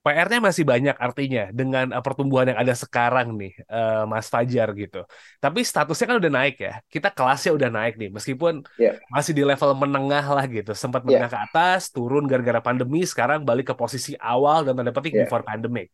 PR-nya 0.06 0.38
masih 0.38 0.62
banyak 0.62 0.94
artinya 1.02 1.50
dengan 1.50 1.90
uh, 1.90 1.98
pertumbuhan 1.98 2.54
yang 2.54 2.62
ada 2.62 2.78
sekarang 2.78 3.34
nih, 3.34 3.58
uh, 3.66 4.06
Mas 4.06 4.30
Fajar 4.30 4.70
gitu. 4.78 5.02
Tapi 5.42 5.66
statusnya 5.66 6.06
kan 6.06 6.16
udah 6.22 6.30
naik 6.30 6.56
ya. 6.62 6.78
Kita 6.86 7.10
kelasnya 7.10 7.50
udah 7.58 7.70
naik 7.74 7.98
nih, 7.98 8.14
meskipun 8.14 8.62
yeah. 8.78 8.94
masih 9.10 9.34
di 9.34 9.42
level 9.42 9.74
menengah 9.74 10.22
lah 10.30 10.46
gitu. 10.46 10.70
Sempat 10.78 11.02
ya. 11.02 11.06
menengah 11.10 11.25
yeah. 11.25 11.25
Ke 11.30 11.38
atas, 11.38 11.92
turun 11.92 12.24
gara-gara 12.26 12.58
pandemi, 12.62 13.02
sekarang 13.06 13.42
balik 13.42 13.70
ke 13.70 13.74
posisi 13.74 14.14
awal 14.18 14.66
dan 14.66 14.78
tanda 14.78 14.90
petik 14.90 15.14
yeah. 15.14 15.26
before 15.26 15.42
pandemic. 15.46 15.90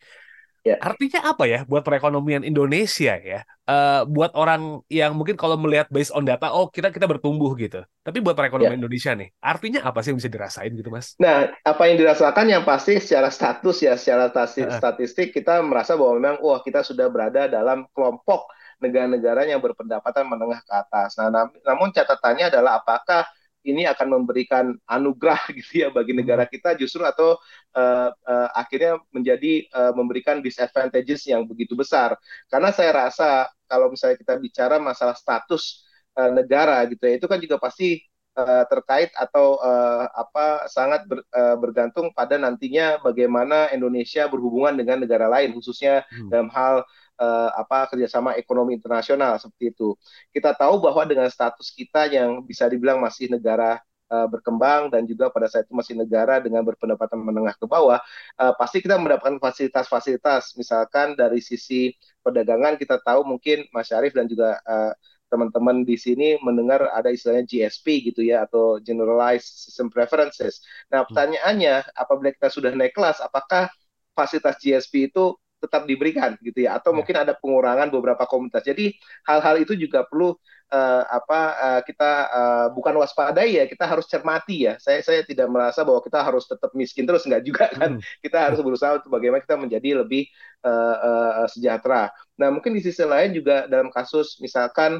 Yeah. 0.63 0.79
Artinya 0.79 1.27
apa 1.27 1.51
ya 1.51 1.67
buat 1.67 1.83
perekonomian 1.83 2.47
Indonesia 2.47 3.19
ya? 3.19 3.43
Uh, 3.67 4.07
buat 4.07 4.31
orang 4.39 4.79
yang 4.87 5.11
mungkin 5.19 5.35
kalau 5.35 5.59
melihat 5.59 5.91
based 5.91 6.15
on 6.15 6.23
data, 6.23 6.55
oh 6.55 6.71
kita 6.71 6.95
kita 6.95 7.11
bertumbuh 7.11 7.51
gitu. 7.59 7.83
Tapi 8.07 8.23
buat 8.23 8.39
perekonomian 8.39 8.79
yeah. 8.79 8.83
Indonesia 8.87 9.11
nih, 9.11 9.35
artinya 9.43 9.83
apa 9.83 10.07
sih 10.07 10.15
yang 10.15 10.23
bisa 10.23 10.31
dirasain 10.31 10.71
gitu, 10.71 10.87
Mas? 10.87 11.19
Nah, 11.19 11.51
apa 11.67 11.83
yang 11.91 11.99
dirasakan 11.99 12.47
yang 12.47 12.63
pasti 12.63 13.03
secara 13.03 13.27
status 13.35 13.77
ya, 13.83 13.99
secara 13.99 14.31
statistik, 14.31 14.67
uh. 14.71 14.79
statistik 14.79 15.29
kita 15.35 15.59
merasa 15.67 15.99
bahwa 15.99 16.15
memang 16.23 16.37
wah 16.39 16.63
kita 16.63 16.87
sudah 16.87 17.11
berada 17.11 17.51
dalam 17.51 17.83
kelompok 17.91 18.47
negara-negara 18.79 19.47
yang 19.51 19.59
berpendapatan 19.59 20.31
menengah 20.31 20.63
ke 20.63 20.73
atas. 20.75 21.19
Nah, 21.19 21.27
nam 21.27 21.51
namun 21.67 21.91
catatannya 21.91 22.55
adalah 22.55 22.79
apakah 22.83 23.27
ini 23.63 23.87
akan 23.87 24.09
memberikan 24.21 24.75
anugerah 24.87 25.39
gitu 25.59 25.87
ya 25.87 25.89
bagi 25.89 26.13
negara 26.13 26.45
kita 26.47 26.75
justru 26.75 27.03
atau 27.07 27.39
uh, 27.75 28.11
uh, 28.13 28.49
akhirnya 28.55 28.99
menjadi 29.15 29.67
uh, 29.71 29.93
memberikan 29.95 30.43
disadvantages 30.43 31.27
yang 31.31 31.47
begitu 31.47 31.79
besar 31.79 32.19
karena 32.51 32.71
saya 32.75 32.91
rasa 33.07 33.49
kalau 33.71 33.89
misalnya 33.89 34.19
kita 34.19 34.35
bicara 34.37 34.77
masalah 34.83 35.17
status 35.17 35.87
uh, 36.19 36.31
negara 36.31 36.83
gitu 36.91 37.03
ya 37.07 37.17
itu 37.17 37.27
kan 37.31 37.39
juga 37.39 37.57
pasti 37.63 38.03
uh, 38.37 38.65
terkait 38.69 39.13
atau 39.17 39.61
uh, 39.61 40.07
apa 40.13 40.69
sangat 40.69 41.05
ber, 41.09 41.25
uh, 41.33 41.57
bergantung 41.57 42.11
pada 42.13 42.37
nantinya 42.37 43.01
bagaimana 43.01 43.71
Indonesia 43.73 44.29
berhubungan 44.29 44.77
dengan 44.77 45.05
negara 45.05 45.29
lain 45.29 45.57
khususnya 45.57 46.05
hmm. 46.09 46.29
dalam 46.33 46.49
hal 46.53 46.85
uh, 47.19 47.51
apa 47.57 47.89
kerjasama 47.93 48.37
ekonomi 48.39 48.77
internasional 48.77 49.37
seperti 49.41 49.73
itu. 49.75 49.97
Kita 50.31 50.55
tahu 50.57 50.81
bahwa 50.81 51.03
dengan 51.05 51.29
status 51.29 51.73
kita 51.73 52.09
yang 52.09 52.45
bisa 52.45 52.69
dibilang 52.69 53.03
masih 53.03 53.33
negara 53.33 53.81
uh, 54.13 54.29
berkembang 54.29 54.93
dan 54.93 55.09
juga 55.09 55.33
pada 55.33 55.49
saat 55.49 55.65
itu 55.65 55.73
masih 55.73 55.97
negara 55.97 56.37
dengan 56.45 56.61
berpendapatan 56.61 57.17
menengah 57.17 57.57
ke 57.57 57.65
bawah, 57.65 57.99
uh, 58.37 58.53
pasti 58.61 58.85
kita 58.85 59.01
mendapatkan 59.01 59.41
fasilitas-fasilitas. 59.41 60.53
Misalkan 60.61 61.17
dari 61.17 61.41
sisi 61.41 61.97
perdagangan 62.21 62.77
kita 62.77 63.01
tahu 63.01 63.25
mungkin 63.25 63.65
Mas 63.73 63.89
Syarif 63.89 64.13
dan 64.13 64.29
juga 64.29 64.61
uh, 64.69 64.93
teman-teman 65.33 65.89
di 65.89 65.97
sini 65.97 66.37
mendengar 66.45 66.93
ada 66.93 67.09
istilahnya 67.09 67.49
GSP 67.49 68.13
gitu 68.13 68.21
ya 68.21 68.45
atau 68.45 68.77
Generalized 68.85 69.49
System 69.49 69.89
Preferences. 69.89 70.61
Nah, 70.93 71.03
hmm. 71.03 71.09
pertanyaannya 71.09 71.75
apabila 71.97 72.29
kita 72.37 72.53
sudah 72.53 72.77
naik 72.77 72.93
kelas, 72.93 73.25
apakah 73.25 73.73
fasilitas 74.13 74.61
GSP 74.61 75.09
itu 75.09 75.33
tetap 75.63 75.87
diberikan 75.87 76.35
gitu 76.43 76.67
ya 76.67 76.83
atau 76.83 76.91
ya. 76.91 76.97
mungkin 76.99 77.15
ada 77.15 77.33
pengurangan 77.39 77.87
beberapa 77.95 78.27
komunitas. 78.27 78.67
Jadi 78.67 78.99
hal-hal 79.31 79.63
itu 79.63 79.79
juga 79.79 80.03
perlu 80.03 80.35
uh, 80.75 81.05
apa 81.07 81.41
uh, 81.55 81.81
kita 81.87 82.11
uh, 82.29 82.67
bukan 82.75 82.99
waspadai 82.99 83.63
ya, 83.63 83.65
kita 83.71 83.87
harus 83.87 84.11
cermati 84.11 84.67
ya. 84.67 84.75
Saya 84.83 84.99
saya 85.07 85.23
tidak 85.23 85.47
merasa 85.47 85.87
bahwa 85.87 86.03
kita 86.03 86.19
harus 86.19 86.51
tetap 86.51 86.75
miskin 86.75 87.07
terus 87.07 87.23
enggak 87.29 87.47
juga 87.47 87.71
kan. 87.71 87.97
Hmm. 87.97 88.03
Kita 88.19 88.51
harus 88.51 88.59
berusaha 88.59 88.99
untuk 88.99 89.15
bagaimana 89.15 89.41
kita 89.45 89.55
menjadi 89.55 90.03
lebih 90.03 90.27
uh, 90.67 90.97
uh, 90.99 91.47
sejahtera. 91.47 92.11
Nah, 92.35 92.51
mungkin 92.51 92.75
di 92.75 92.83
sisi 92.83 93.07
lain 93.07 93.31
juga 93.37 93.71
dalam 93.71 93.93
kasus 93.95 94.43
misalkan 94.43 94.99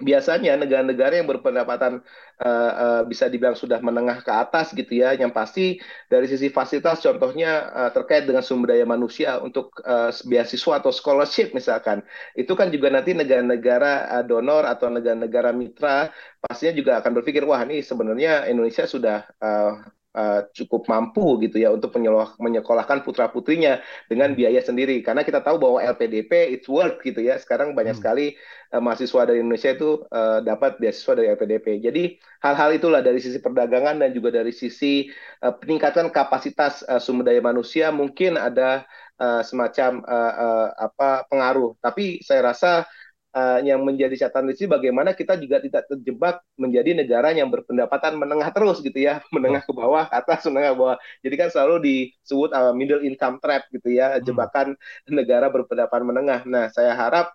biasanya 0.00 0.56
negara-negara 0.56 1.20
yang 1.20 1.28
berpendapatan 1.28 2.00
uh, 2.40 2.72
uh, 2.72 3.02
bisa 3.04 3.28
dibilang 3.28 3.52
sudah 3.52 3.78
menengah 3.84 4.24
ke 4.24 4.32
atas 4.32 4.72
gitu 4.72 4.98
ya, 4.98 5.12
yang 5.14 5.30
pasti 5.30 5.78
dari 6.08 6.24
sisi 6.26 6.48
fasilitas 6.48 7.04
contohnya 7.04 7.70
uh, 7.70 7.90
terkait 7.92 8.24
dengan 8.24 8.40
sumber 8.40 8.72
daya 8.74 8.88
manusia 8.88 9.38
untuk 9.38 9.70
uh, 9.84 10.08
beasiswa 10.24 10.80
atau 10.80 10.90
scholarship 10.90 11.52
misalkan, 11.52 12.00
itu 12.34 12.52
kan 12.56 12.72
juga 12.72 12.88
nanti 12.88 13.12
negara-negara 13.12 14.20
uh, 14.20 14.24
donor 14.24 14.64
atau 14.64 14.88
negara-negara 14.88 15.52
mitra 15.52 16.08
pastinya 16.40 16.74
juga 16.74 16.92
akan 16.98 17.12
berpikir 17.22 17.44
wah 17.46 17.62
ini 17.62 17.84
sebenarnya 17.84 18.50
Indonesia 18.50 18.88
sudah 18.88 19.28
uh, 19.38 20.01
uh, 20.16 20.40
cukup 20.52 20.88
mampu 20.88 21.40
gitu 21.44 21.60
ya 21.60 21.72
untuk 21.72 21.92
menyekolahkan 22.38 23.04
putra 23.04 23.28
putrinya 23.32 23.80
dengan 24.06 24.32
hmm. 24.32 24.38
biaya 24.38 24.60
sendiri 24.60 25.00
karena 25.00 25.24
kita 25.24 25.40
tahu 25.40 25.60
bahwa 25.60 25.78
LPDP 25.80 26.52
it's 26.52 26.68
work 26.68 27.00
gitu 27.04 27.24
ya 27.24 27.40
sekarang 27.40 27.72
banyak 27.72 27.96
hmm. 27.96 28.02
sekali 28.04 28.26
uh, 28.72 28.80
mahasiswa 28.80 29.28
dari 29.28 29.40
Indonesia 29.40 29.72
itu 29.72 30.04
uh, 30.08 30.40
dapat 30.44 30.78
beasiswa 30.78 31.12
dari 31.16 31.28
LPDP 31.32 31.80
jadi 31.80 32.04
hal-hal 32.44 32.70
itulah 32.76 33.00
dari 33.00 33.18
sisi 33.20 33.40
perdagangan 33.40 34.00
dan 34.00 34.10
juga 34.12 34.40
dari 34.40 34.52
sisi 34.52 35.08
uh, 35.44 35.52
peningkatan 35.56 36.12
kapasitas 36.12 36.84
uh, 36.86 37.00
sumber 37.00 37.32
daya 37.32 37.40
manusia 37.40 37.88
mungkin 37.90 38.36
ada 38.36 38.84
uh, 39.20 39.42
semacam 39.44 40.04
uh, 40.04 40.34
uh, 40.36 40.68
apa 40.76 41.26
pengaruh 41.28 41.76
tapi 41.80 42.20
saya 42.20 42.52
rasa 42.52 42.84
uh, 43.32 43.58
yang 43.64 43.80
menjadi 43.82 44.28
catatan 44.28 44.52
di 44.52 44.54
sini 44.56 44.68
bagaimana 44.70 45.16
kita 45.16 45.36
juga 45.40 45.58
tidak 45.58 45.88
terjebak 45.88 46.44
menjadi 46.60 46.96
negara 46.96 47.32
yang 47.32 47.48
berpendapatan 47.48 48.16
menengah 48.20 48.48
terus 48.52 48.78
gitu 48.84 48.96
ya, 48.96 49.24
menengah 49.34 49.64
ke 49.64 49.72
bawah, 49.72 50.06
atas, 50.08 50.44
menengah 50.48 50.72
ke 50.76 50.78
bawah. 50.78 50.98
Jadi 51.24 51.34
kan 51.34 51.48
selalu 51.48 51.74
disebut 51.82 52.50
uh, 52.52 52.72
middle 52.76 53.02
income 53.02 53.40
trap 53.40 53.66
gitu 53.72 53.88
ya, 53.92 54.16
hmm. 54.16 54.24
jebakan 54.24 54.66
hmm. 54.76 55.12
negara 55.12 55.48
berpendapatan 55.48 56.04
menengah. 56.06 56.40
Nah, 56.46 56.68
saya 56.70 56.92
harap 56.94 57.32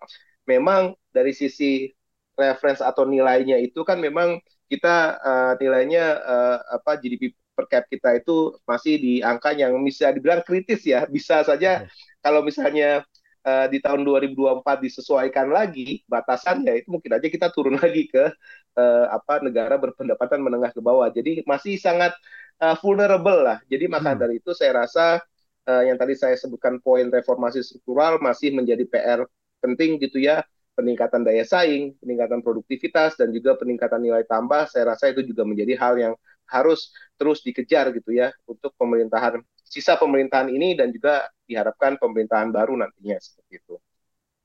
memang 0.48 0.96
dari 1.12 1.34
sisi 1.36 1.92
reference 2.38 2.80
atau 2.80 3.02
nilainya 3.02 3.58
itu 3.58 3.82
kan 3.82 3.98
memang 3.98 4.38
kita 4.70 5.18
uh, 5.18 5.52
nilainya 5.58 6.04
uh, 6.22 6.58
apa 6.78 6.96
GDP 7.02 7.34
per 7.58 7.66
cap 7.66 7.84
kita 7.90 8.14
itu 8.22 8.54
masih 8.62 8.94
di 9.02 9.12
angka 9.18 9.50
yang 9.50 9.74
bisa 9.82 10.14
dibilang 10.14 10.46
kritis 10.46 10.86
ya. 10.86 11.02
Bisa 11.10 11.42
saja 11.42 11.90
kalau 12.22 12.46
misalnya 12.46 13.02
uh, 13.48 13.66
di 13.72 13.78
tahun 13.80 14.04
2024 14.04 14.84
disesuaikan 14.84 15.48
lagi 15.48 16.04
batasannya 16.04 16.84
itu 16.84 16.88
mungkin 16.92 17.16
aja 17.16 17.26
kita 17.26 17.48
turun 17.48 17.76
lagi 17.82 18.04
ke 18.12 18.28
uh, 18.76 19.06
apa 19.08 19.40
negara 19.40 19.80
berpendapatan 19.80 20.44
menengah 20.44 20.70
ke 20.76 20.80
bawah. 20.84 21.08
Jadi 21.08 21.42
masih 21.48 21.80
sangat 21.80 22.12
uh, 22.60 22.76
vulnerable 22.76 23.40
lah. 23.40 23.58
Jadi 23.72 23.88
maka 23.88 24.12
hmm. 24.12 24.20
dari 24.20 24.34
itu 24.40 24.52
saya 24.52 24.84
rasa 24.84 25.24
uh, 25.64 25.82
yang 25.84 25.96
tadi 25.96 26.14
saya 26.14 26.36
sebutkan 26.36 26.78
poin 26.84 27.08
reformasi 27.08 27.64
struktural 27.64 28.20
masih 28.20 28.52
menjadi 28.52 28.84
PR 28.84 29.20
penting 29.64 29.98
gitu 29.98 30.20
ya 30.22 30.44
peningkatan 30.78 31.26
daya 31.26 31.42
saing, 31.42 31.98
peningkatan 31.98 32.38
produktivitas 32.38 33.18
dan 33.18 33.34
juga 33.34 33.58
peningkatan 33.58 33.98
nilai 33.98 34.22
tambah. 34.30 34.70
Saya 34.70 34.94
rasa 34.94 35.10
itu 35.10 35.26
juga 35.26 35.42
menjadi 35.42 35.74
hal 35.74 35.98
yang 35.98 36.14
harus 36.46 36.94
terus 37.18 37.42
dikejar 37.42 37.90
gitu 37.92 38.14
ya 38.14 38.30
untuk 38.48 38.72
pemerintahan 38.78 39.42
sisa 39.68 40.00
pemerintahan 40.00 40.48
ini 40.48 40.78
dan 40.78 40.88
juga 40.94 41.28
diharapkan 41.48 41.96
pemerintahan 41.96 42.52
baru 42.52 42.76
nantinya 42.76 43.16
seperti 43.16 43.64
itu. 43.64 43.74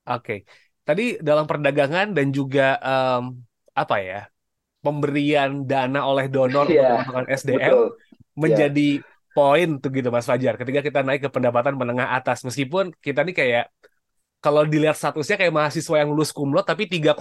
Oke, 0.08 0.48
tadi 0.84 1.20
dalam 1.20 1.44
perdagangan 1.44 2.16
dan 2.16 2.32
juga 2.32 2.80
um, 2.80 3.36
apa 3.76 3.96
ya 4.00 4.20
pemberian 4.84 5.64
dana 5.64 6.04
oleh 6.04 6.28
donor 6.28 6.68
yeah, 6.68 7.00
untuk 7.04 7.24
SDM 7.24 7.72
betul. 7.72 7.88
menjadi 8.36 8.88
yeah. 9.00 9.32
poin 9.32 9.68
tuh 9.80 9.88
gitu 9.92 10.12
Mas 10.12 10.28
Fajar. 10.28 10.60
Ketika 10.60 10.84
kita 10.84 11.00
naik 11.00 11.24
ke 11.24 11.30
pendapatan 11.32 11.76
menengah 11.76 12.12
atas, 12.12 12.44
meskipun 12.44 12.92
kita 13.00 13.24
nih 13.24 13.36
kayak 13.36 13.66
kalau 14.44 14.68
dilihat 14.68 14.92
statusnya 14.92 15.40
kayak 15.40 15.56
mahasiswa 15.56 16.04
yang 16.04 16.12
lulus 16.12 16.28
kumlot 16.28 16.68
tapi 16.68 16.84
3,52 16.84 17.16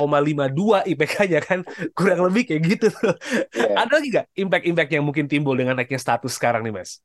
IPK-nya 0.92 1.40
kan 1.40 1.64
kurang 1.98 2.28
lebih 2.28 2.52
kayak 2.52 2.62
gitu 2.68 2.92
tuh. 2.92 3.16
Yeah. 3.56 3.80
Ada 3.80 3.92
lagi 3.96 4.08
nggak 4.12 4.28
impact-impact 4.36 4.92
yang 4.92 5.04
mungkin 5.08 5.26
timbul 5.32 5.56
dengan 5.56 5.80
naiknya 5.80 6.04
status 6.04 6.36
sekarang 6.36 6.68
nih 6.68 6.76
Mas? 6.76 7.00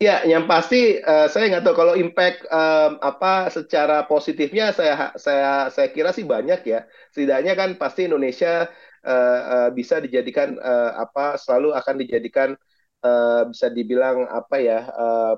Ya, 0.00 0.24
yang 0.24 0.48
pasti 0.48 0.96
uh, 0.96 1.28
saya 1.28 1.52
nggak 1.52 1.60
tahu 1.60 1.76
kalau 1.76 1.92
impact 1.92 2.48
um, 2.48 2.96
apa 3.04 3.52
secara 3.52 4.08
positifnya 4.08 4.72
saya 4.72 5.12
saya 5.20 5.68
saya 5.68 5.92
kira 5.92 6.08
sih 6.16 6.24
banyak 6.24 6.64
ya. 6.64 6.88
Setidaknya 7.12 7.52
kan 7.52 7.76
pasti 7.76 8.08
Indonesia 8.08 8.64
uh, 9.04 9.40
uh, 9.44 9.68
bisa 9.76 10.00
dijadikan 10.00 10.56
uh, 10.56 11.04
apa 11.04 11.36
selalu 11.36 11.76
akan 11.76 11.94
dijadikan 12.00 12.56
uh, 13.04 13.44
bisa 13.52 13.68
dibilang 13.68 14.24
apa 14.24 14.56
ya 14.64 14.88
uh, 14.88 15.36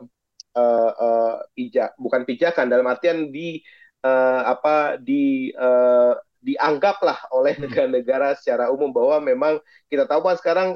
uh, 0.54 0.90
uh, 0.94 1.34
pijak 1.58 1.98
bukan 1.98 2.22
pijakan 2.22 2.70
dalam 2.70 2.86
artian 2.86 3.34
di 3.34 3.58
uh, 4.06 4.46
apa 4.46 4.94
di 4.94 5.50
uh, 5.58 6.14
dianggaplah 6.38 7.34
oleh 7.34 7.58
hmm. 7.58 7.66
negara-negara 7.66 8.38
secara 8.38 8.70
umum 8.70 8.94
bahwa 8.94 9.26
memang 9.26 9.54
kita 9.90 10.06
tahu 10.06 10.22
kan 10.22 10.38
sekarang 10.38 10.68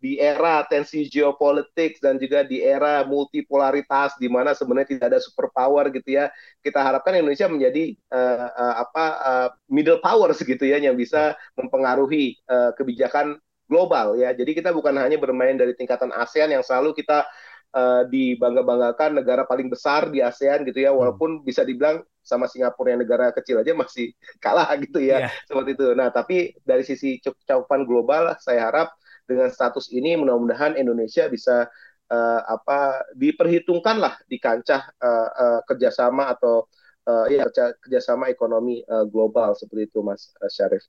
di 0.00 0.16
era 0.16 0.64
tensi 0.64 1.04
geopolitik 1.06 2.00
dan 2.00 2.16
juga 2.16 2.40
di 2.40 2.64
era 2.64 3.04
multipolaritas 3.04 4.16
di 4.16 4.32
mana 4.32 4.56
sebenarnya 4.56 4.96
tidak 4.96 5.06
ada 5.12 5.20
superpower 5.20 5.92
gitu 5.92 6.16
ya 6.16 6.32
kita 6.64 6.80
harapkan 6.80 7.20
Indonesia 7.20 7.46
menjadi 7.52 7.92
uh, 8.08 8.48
uh, 8.48 8.74
apa 8.80 9.04
uh, 9.20 9.48
middle 9.68 10.00
power 10.00 10.32
gitu 10.32 10.64
ya 10.64 10.80
yang 10.80 10.96
bisa 10.96 11.36
mempengaruhi 11.60 12.40
uh, 12.48 12.72
kebijakan 12.72 13.36
global 13.68 14.16
ya 14.16 14.32
jadi 14.32 14.50
kita 14.56 14.72
bukan 14.72 14.96
hanya 14.96 15.20
bermain 15.20 15.54
dari 15.54 15.76
tingkatan 15.76 16.10
ASEAN 16.16 16.50
yang 16.56 16.64
selalu 16.64 16.96
kita 16.96 17.28
uh, 17.76 18.02
dibangga-banggakan 18.08 19.20
negara 19.22 19.42
paling 19.46 19.70
besar 19.70 20.10
di 20.10 20.24
ASEAN 20.24 20.66
gitu 20.66 20.82
ya 20.82 20.90
walaupun 20.90 21.44
bisa 21.44 21.62
dibilang 21.62 22.02
sama 22.20 22.46
Singapura 22.46 22.94
yang 22.94 23.02
negara 23.02 23.32
kecil 23.34 23.60
aja 23.60 23.72
masih 23.76 24.12
kalah 24.44 24.68
gitu 24.80 25.00
ya 25.02 25.26
yeah. 25.26 25.30
seperti 25.46 25.76
itu. 25.76 25.86
Nah 25.96 26.08
tapi 26.12 26.54
dari 26.62 26.82
sisi 26.84 27.18
cakupan 27.22 27.84
global 27.84 28.36
saya 28.40 28.68
harap 28.70 28.88
dengan 29.30 29.46
status 29.46 29.86
ini 29.94 30.18
mudah-mudahan 30.18 30.74
Indonesia 30.74 31.30
bisa 31.30 31.70
uh, 32.10 32.40
apa 32.50 33.06
diperhitungkan 33.14 34.02
lah 34.02 34.18
di 34.26 34.42
kancah 34.42 34.90
uh, 34.98 35.28
uh, 35.30 35.60
kerjasama 35.62 36.34
atau 36.34 36.66
uh, 37.06 37.26
ya 37.30 37.46
kerjasama 37.86 38.26
ekonomi 38.26 38.82
uh, 38.82 39.06
global 39.06 39.54
seperti 39.54 39.86
itu 39.86 40.02
Mas 40.02 40.34
Syarif. 40.50 40.82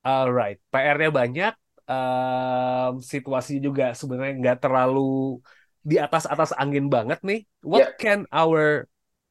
Alright, 0.00 0.62
PR-nya 0.72 1.10
banyak, 1.12 1.54
um, 1.84 3.02
situasi 3.02 3.60
juga 3.60 3.92
sebenarnya 3.92 4.34
nggak 4.40 4.58
terlalu 4.64 5.42
di 5.84 6.00
atas 6.00 6.24
atas 6.24 6.56
angin 6.56 6.88
banget 6.88 7.20
nih. 7.20 7.44
What 7.60 7.80
yeah. 7.82 7.92
can 8.00 8.20
our 8.32 8.88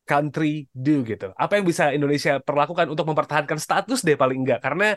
country 0.08 0.70
do 0.76 1.02
gitu? 1.08 1.34
Apa 1.36 1.58
yang 1.58 1.66
bisa 1.66 1.92
Indonesia 1.96 2.40
perlakukan 2.44 2.88
untuk 2.92 3.10
mempertahankan 3.10 3.58
status 3.58 4.04
deh 4.04 4.20
paling 4.20 4.44
enggak? 4.44 4.62
Karena 4.62 4.94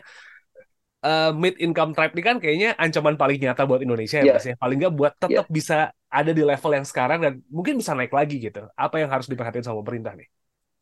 uh, 1.03 1.31
mid 1.35 1.57
income 1.57 1.91
trap 1.93 2.13
ini 2.13 2.23
kan 2.23 2.37
kayaknya 2.37 2.77
ancaman 2.77 3.17
paling 3.17 3.37
nyata 3.41 3.65
buat 3.65 3.81
Indonesia 3.81 4.21
ya 4.21 4.33
yeah. 4.33 4.35
mas 4.37 4.45
ya 4.47 4.55
paling 4.57 4.77
nggak 4.81 4.95
buat 4.95 5.13
tetap 5.17 5.47
yeah. 5.47 5.53
bisa 5.53 5.77
ada 6.11 6.31
di 6.31 6.43
level 6.43 6.71
yang 6.71 6.87
sekarang 6.87 7.19
dan 7.23 7.33
mungkin 7.47 7.79
bisa 7.79 7.95
naik 7.97 8.13
lagi 8.13 8.37
gitu 8.37 8.67
apa 8.75 8.95
yang 8.99 9.09
harus 9.09 9.27
diperhatikan 9.29 9.65
sama 9.65 9.81
pemerintah 9.81 10.15
nih 10.15 10.29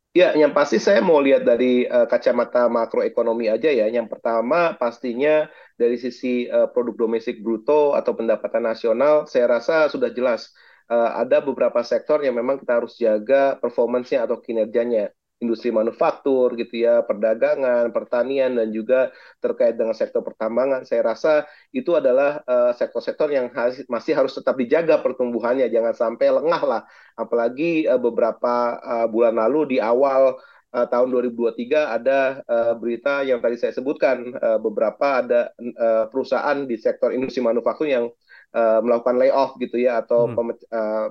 Ya, 0.10 0.34
yang 0.34 0.58
pasti 0.58 0.82
saya 0.82 1.06
mau 1.06 1.22
lihat 1.22 1.46
dari 1.46 1.86
uh, 1.86 2.10
kacamata 2.10 2.66
makroekonomi 2.66 3.46
aja 3.46 3.70
ya. 3.70 3.86
Yang 3.94 4.10
pertama 4.10 4.74
pastinya 4.74 5.46
dari 5.78 6.02
sisi 6.02 6.50
uh, 6.50 6.66
produk 6.66 7.06
domestik 7.06 7.46
bruto 7.46 7.94
atau 7.94 8.18
pendapatan 8.18 8.66
nasional, 8.66 9.30
saya 9.30 9.46
rasa 9.46 9.86
sudah 9.86 10.10
jelas 10.10 10.50
uh, 10.90 11.14
ada 11.14 11.46
beberapa 11.46 11.78
sektor 11.86 12.26
yang 12.26 12.34
memang 12.34 12.58
kita 12.58 12.82
harus 12.82 12.98
jaga 12.98 13.62
performance-nya 13.62 14.26
atau 14.26 14.42
kinerjanya 14.42 15.14
industri 15.40 15.72
manufaktur 15.72 16.54
gitu 16.60 16.84
ya, 16.84 17.02
perdagangan, 17.08 17.90
pertanian 17.96 18.60
dan 18.60 18.76
juga 18.76 19.10
terkait 19.40 19.80
dengan 19.80 19.96
sektor 19.96 20.20
pertambangan. 20.20 20.84
Saya 20.84 21.02
rasa 21.16 21.48
itu 21.72 21.96
adalah 21.96 22.44
eh, 22.44 22.72
sektor-sektor 22.76 23.32
uh, 23.32 23.36
yang 23.40 23.48
has, 23.56 23.80
masih 23.88 24.14
harus 24.20 24.36
tetap 24.36 24.60
dijaga 24.60 25.00
pertumbuhannya, 25.00 25.72
jangan 25.72 25.96
sampai 25.96 26.28
lengah 26.30 26.62
lah. 26.68 26.82
Apalagi 27.16 27.88
uh, 27.88 28.00
beberapa 28.00 28.80
uh, 28.84 29.08
bulan 29.08 29.40
lalu 29.40 29.76
di 29.76 29.78
awal 29.80 30.36
uh, 30.76 30.88
tahun 30.90 31.08
2023 31.10 31.98
ada 31.98 32.44
uh, 32.46 32.74
berita 32.78 33.26
yang 33.26 33.42
tadi 33.42 33.58
saya 33.58 33.74
sebutkan 33.74 34.36
uh, 34.38 34.60
beberapa 34.62 35.24
ada 35.24 35.54
uh, 35.58 36.06
perusahaan 36.12 36.68
di 36.68 36.78
sektor 36.78 37.10
industri 37.14 37.42
manufaktur 37.42 37.90
yang 37.90 38.06
uh, 38.54 38.80
melakukan 38.82 39.18
layoff 39.18 39.58
gitu 39.58 39.82
ya 39.82 40.02
atau 40.02 40.30
hmm. 40.30 40.38
uh, 40.70 41.08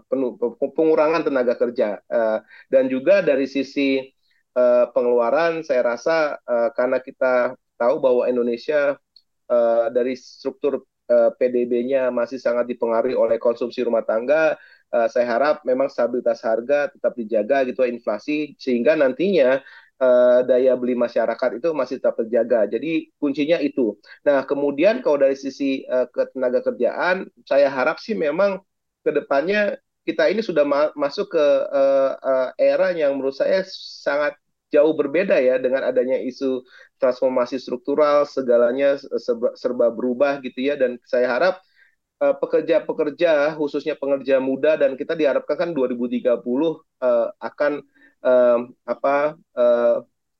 pengurangan 0.75 1.27
tenaga 1.27 1.55
kerja 1.59 2.03
uh, 2.07 2.39
dan 2.71 2.87
juga 2.91 3.23
dari 3.23 3.47
sisi 3.47 4.18
uh, 4.55 4.87
pengeluaran 4.95 5.61
saya 5.67 5.83
rasa 5.85 6.39
uh, 6.45 6.71
karena 6.73 7.03
kita 7.03 7.57
tahu 7.77 8.01
bahwa 8.01 8.25
Indonesia 8.31 8.97
uh, 9.51 9.87
dari 9.93 10.15
struktur 10.15 10.85
uh, 11.11 11.31
PDB-nya 11.37 12.09
masih 12.15 12.39
sangat 12.39 12.69
dipengaruhi 12.69 13.17
oleh 13.17 13.37
konsumsi 13.37 13.83
rumah 13.85 14.05
tangga 14.05 14.57
uh, 14.93 15.09
saya 15.09 15.27
harap 15.29 15.65
memang 15.65 15.89
stabilitas 15.93 16.41
harga 16.45 16.89
tetap 16.93 17.13
dijaga 17.17 17.65
gitu 17.69 17.85
inflasi 17.85 18.57
sehingga 18.57 18.97
nantinya 18.97 19.61
uh, 20.01 20.41
daya 20.47 20.73
beli 20.79 20.95
masyarakat 20.95 21.61
itu 21.61 21.69
masih 21.75 22.01
tetap 22.01 22.17
terjaga. 22.25 22.67
Jadi 22.71 23.13
kuncinya 23.19 23.59
itu. 23.61 23.99
Nah, 24.25 24.47
kemudian 24.47 25.03
kalau 25.05 25.19
dari 25.21 25.37
sisi 25.37 25.85
uh, 25.87 26.07
ketenaga 26.09 26.65
kerjaan, 26.65 27.29
saya 27.45 27.69
harap 27.69 27.99
sih 28.01 28.15
memang 28.17 28.63
ke 29.03 29.11
depannya 29.15 29.79
kita 30.09 30.33
ini 30.33 30.41
sudah 30.41 30.65
ma 30.65 30.89
masuk 30.97 31.37
ke 31.37 31.47
uh, 31.69 32.13
uh, 32.17 32.49
era 32.57 32.97
yang 32.97 33.21
menurut 33.21 33.37
saya 33.37 33.61
sangat 33.69 34.41
jauh 34.73 34.93
berbeda 34.97 35.37
ya 35.41 35.57
dengan 35.61 35.85
adanya 35.85 36.17
isu 36.21 36.65
transformasi 37.01 37.57
struktural 37.57 38.29
segalanya 38.29 39.01
serba, 39.01 39.57
serba 39.57 39.89
berubah 39.89 40.41
gitu 40.45 40.61
ya 40.61 40.77
dan 40.77 41.01
saya 41.09 41.27
harap 41.31 41.55
eh, 42.21 42.35
pekerja-pekerja 42.37 43.57
khususnya 43.57 43.97
pekerja 43.97 44.37
muda 44.43 44.77
dan 44.77 44.93
kita 44.99 45.17
diharapkan 45.17 45.57
kan 45.57 45.71
2030 45.73 46.37
uh, 46.37 47.33
akan 47.41 47.73
uh, 48.21 48.59
apa 48.85 49.17
uh, 49.57 49.97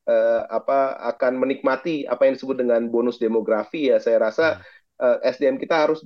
uh, 0.09 0.43
apa 0.51 0.79
akan 1.15 1.33
menikmati 1.41 2.05
apa 2.05 2.29
yang 2.29 2.35
disebut 2.37 2.57
dengan 2.61 2.85
bonus 2.93 3.17
demografi 3.17 3.89
ya 3.89 3.97
saya 4.03 4.21
rasa 4.21 4.61
uh, 5.01 5.17
hmm. 5.17 5.31
SDM 5.33 5.57
kita 5.57 5.89
harus 5.89 6.05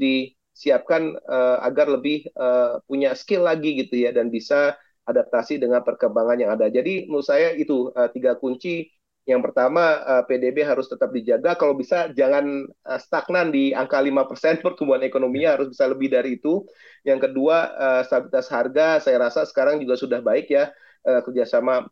disiapkan 0.52 1.16
uh, 1.26 1.58
agar 1.64 1.88
lebih 1.88 2.28
uh, 2.36 2.78
punya 2.84 3.16
skill 3.16 3.48
lagi 3.48 3.84
gitu 3.84 4.04
ya 4.04 4.12
dan 4.12 4.28
bisa 4.28 4.76
adaptasi 5.08 5.58
dengan 5.58 5.82
perkembangan 5.82 6.38
yang 6.38 6.50
ada. 6.54 6.70
Jadi 6.70 7.10
menurut 7.10 7.26
saya 7.26 7.52
itu 7.56 7.90
uh, 7.92 8.08
tiga 8.12 8.38
kunci. 8.38 8.88
Yang 9.22 9.54
pertama 9.54 10.02
uh, 10.02 10.22
PDB 10.26 10.66
harus 10.66 10.90
tetap 10.90 11.14
dijaga. 11.14 11.54
Kalau 11.54 11.78
bisa 11.78 12.10
jangan 12.10 12.66
uh, 12.66 12.98
stagnan 12.98 13.54
di 13.54 13.70
angka 13.70 14.02
5% 14.02 14.58
pertumbuhan 14.66 15.02
ekonominya 15.06 15.58
harus 15.58 15.70
bisa 15.70 15.86
lebih 15.86 16.10
dari 16.10 16.38
itu. 16.42 16.66
Yang 17.06 17.30
kedua 17.30 17.56
uh, 17.70 18.02
stabilitas 18.02 18.50
harga 18.50 18.86
saya 18.98 19.22
rasa 19.22 19.46
sekarang 19.46 19.78
juga 19.78 19.94
sudah 19.94 20.18
baik 20.18 20.50
ya 20.50 20.74
uh, 21.06 21.22
kerjasama 21.22 21.86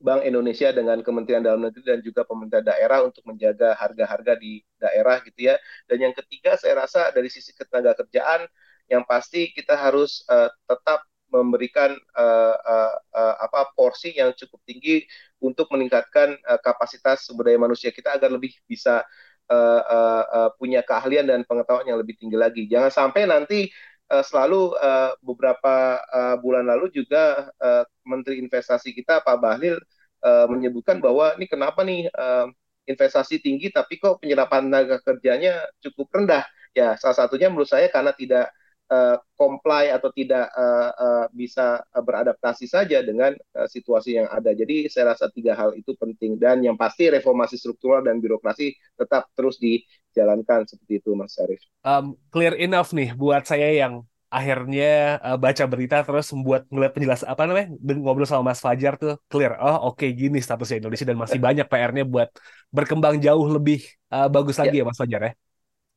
Bank 0.00 0.26
Indonesia 0.26 0.68
dengan 0.74 1.00
Kementerian 1.00 1.40
Dalam 1.40 1.64
Negeri 1.64 1.82
dan 1.86 2.00
juga 2.04 2.26
pemerintah 2.26 2.60
daerah 2.60 3.06
untuk 3.06 3.24
menjaga 3.24 3.72
harga-harga 3.78 4.36
di 4.36 4.60
daerah 4.76 5.22
gitu 5.24 5.52
ya. 5.52 5.56
Dan 5.88 6.10
yang 6.10 6.14
ketiga 6.14 6.58
saya 6.60 6.84
rasa 6.84 7.10
dari 7.14 7.30
sisi 7.32 7.54
ketenaga 7.56 7.96
kerjaan 8.04 8.44
yang 8.90 9.02
pasti 9.08 9.48
kita 9.54 9.74
harus 9.78 10.26
uh, 10.28 10.52
tetap 10.68 11.04
memberikan 11.32 11.96
uh, 12.14 12.56
uh, 12.62 12.94
uh, 13.10 13.34
apa 13.42 13.74
porsi 13.74 14.14
yang 14.14 14.30
cukup 14.38 14.60
tinggi 14.62 15.02
untuk 15.42 15.66
meningkatkan 15.74 16.38
uh, 16.46 16.60
kapasitas 16.62 17.26
sumber 17.26 17.50
daya 17.50 17.58
manusia 17.58 17.90
kita 17.90 18.14
agar 18.14 18.30
lebih 18.30 18.54
bisa 18.70 19.02
uh, 19.50 19.82
uh, 19.82 20.24
uh, 20.30 20.50
punya 20.54 20.84
keahlian 20.86 21.26
dan 21.26 21.42
pengetahuan 21.42 21.88
yang 21.88 21.98
lebih 21.98 22.14
tinggi 22.14 22.38
lagi. 22.38 22.62
Jangan 22.70 22.92
sampai 22.92 23.26
nanti 23.26 23.66
uh, 24.10 24.24
selalu 24.24 24.74
uh, 24.76 25.12
beberapa 25.22 26.00
uh, 26.10 26.36
bulan 26.40 26.68
lalu 26.68 26.90
juga 26.92 27.48
uh, 27.60 27.84
Menteri 28.04 28.40
Investasi 28.42 28.92
kita 28.92 29.24
Pak 29.24 29.36
Bahlil 29.40 29.76
uh, 30.24 30.46
menyebutkan 30.50 30.98
bahwa 30.98 31.36
ini 31.36 31.46
kenapa 31.48 31.84
nih 31.84 32.08
uh, 32.12 32.48
investasi 32.84 33.40
tinggi 33.40 33.72
tapi 33.72 33.96
kok 33.96 34.20
penyerapan 34.20 34.68
tenaga 34.68 34.96
kerjanya 35.00 35.64
cukup 35.80 36.12
rendah. 36.12 36.44
Ya, 36.74 36.98
salah 36.98 37.16
satunya 37.16 37.48
menurut 37.48 37.70
saya 37.70 37.86
karena 37.88 38.10
tidak 38.12 38.50
uh, 38.90 39.16
comply 39.36 39.92
atau 39.92 40.10
tidak 40.12 40.50
uh, 40.52 40.90
uh, 40.94 41.26
bisa 41.32 41.80
beradaptasi 41.94 42.68
saja 42.68 43.00
dengan 43.00 43.32
uh, 43.56 43.68
situasi 43.68 44.20
yang 44.20 44.28
ada. 44.28 44.52
Jadi 44.52 44.88
saya 44.92 45.14
rasa 45.14 45.30
tiga 45.32 45.56
hal 45.56 45.72
itu 45.76 45.94
penting 45.96 46.36
dan 46.36 46.60
yang 46.60 46.76
pasti 46.76 47.08
reformasi 47.08 47.56
struktural 47.56 48.04
dan 48.04 48.20
birokrasi 48.20 48.74
tetap 48.96 49.30
terus 49.32 49.56
dijalankan 49.60 50.68
seperti 50.68 51.00
itu, 51.00 51.10
Mas 51.16 51.32
Syarif. 51.36 51.60
Um, 51.84 52.16
clear 52.28 52.56
enough 52.58 52.92
nih 52.92 53.12
buat 53.16 53.44
saya 53.48 53.72
yang 53.72 54.04
akhirnya 54.34 55.22
uh, 55.22 55.38
baca 55.38 55.64
berita 55.70 56.02
terus 56.02 56.26
membuat 56.34 56.66
ngeliat 56.66 56.90
penjelasan 56.90 57.30
apa 57.30 57.46
namanya 57.46 57.70
ngobrol 58.02 58.26
sama 58.26 58.50
Mas 58.50 58.58
Fajar 58.58 58.98
tuh 58.98 59.14
clear 59.30 59.54
oh 59.62 59.94
oke 59.94 60.02
okay, 60.02 60.10
gini 60.10 60.42
statusnya 60.42 60.82
Indonesia 60.82 61.06
dan 61.06 61.18
masih 61.22 61.38
banyak 61.38 61.62
PR-nya 61.70 62.02
buat 62.02 62.34
berkembang 62.74 63.22
jauh 63.22 63.46
lebih 63.46 63.86
uh, 64.10 64.26
bagus 64.26 64.58
lagi 64.58 64.82
ya. 64.82 64.82
ya 64.82 64.84
Mas 64.90 64.98
Fajar 64.98 65.20
ya 65.22 65.32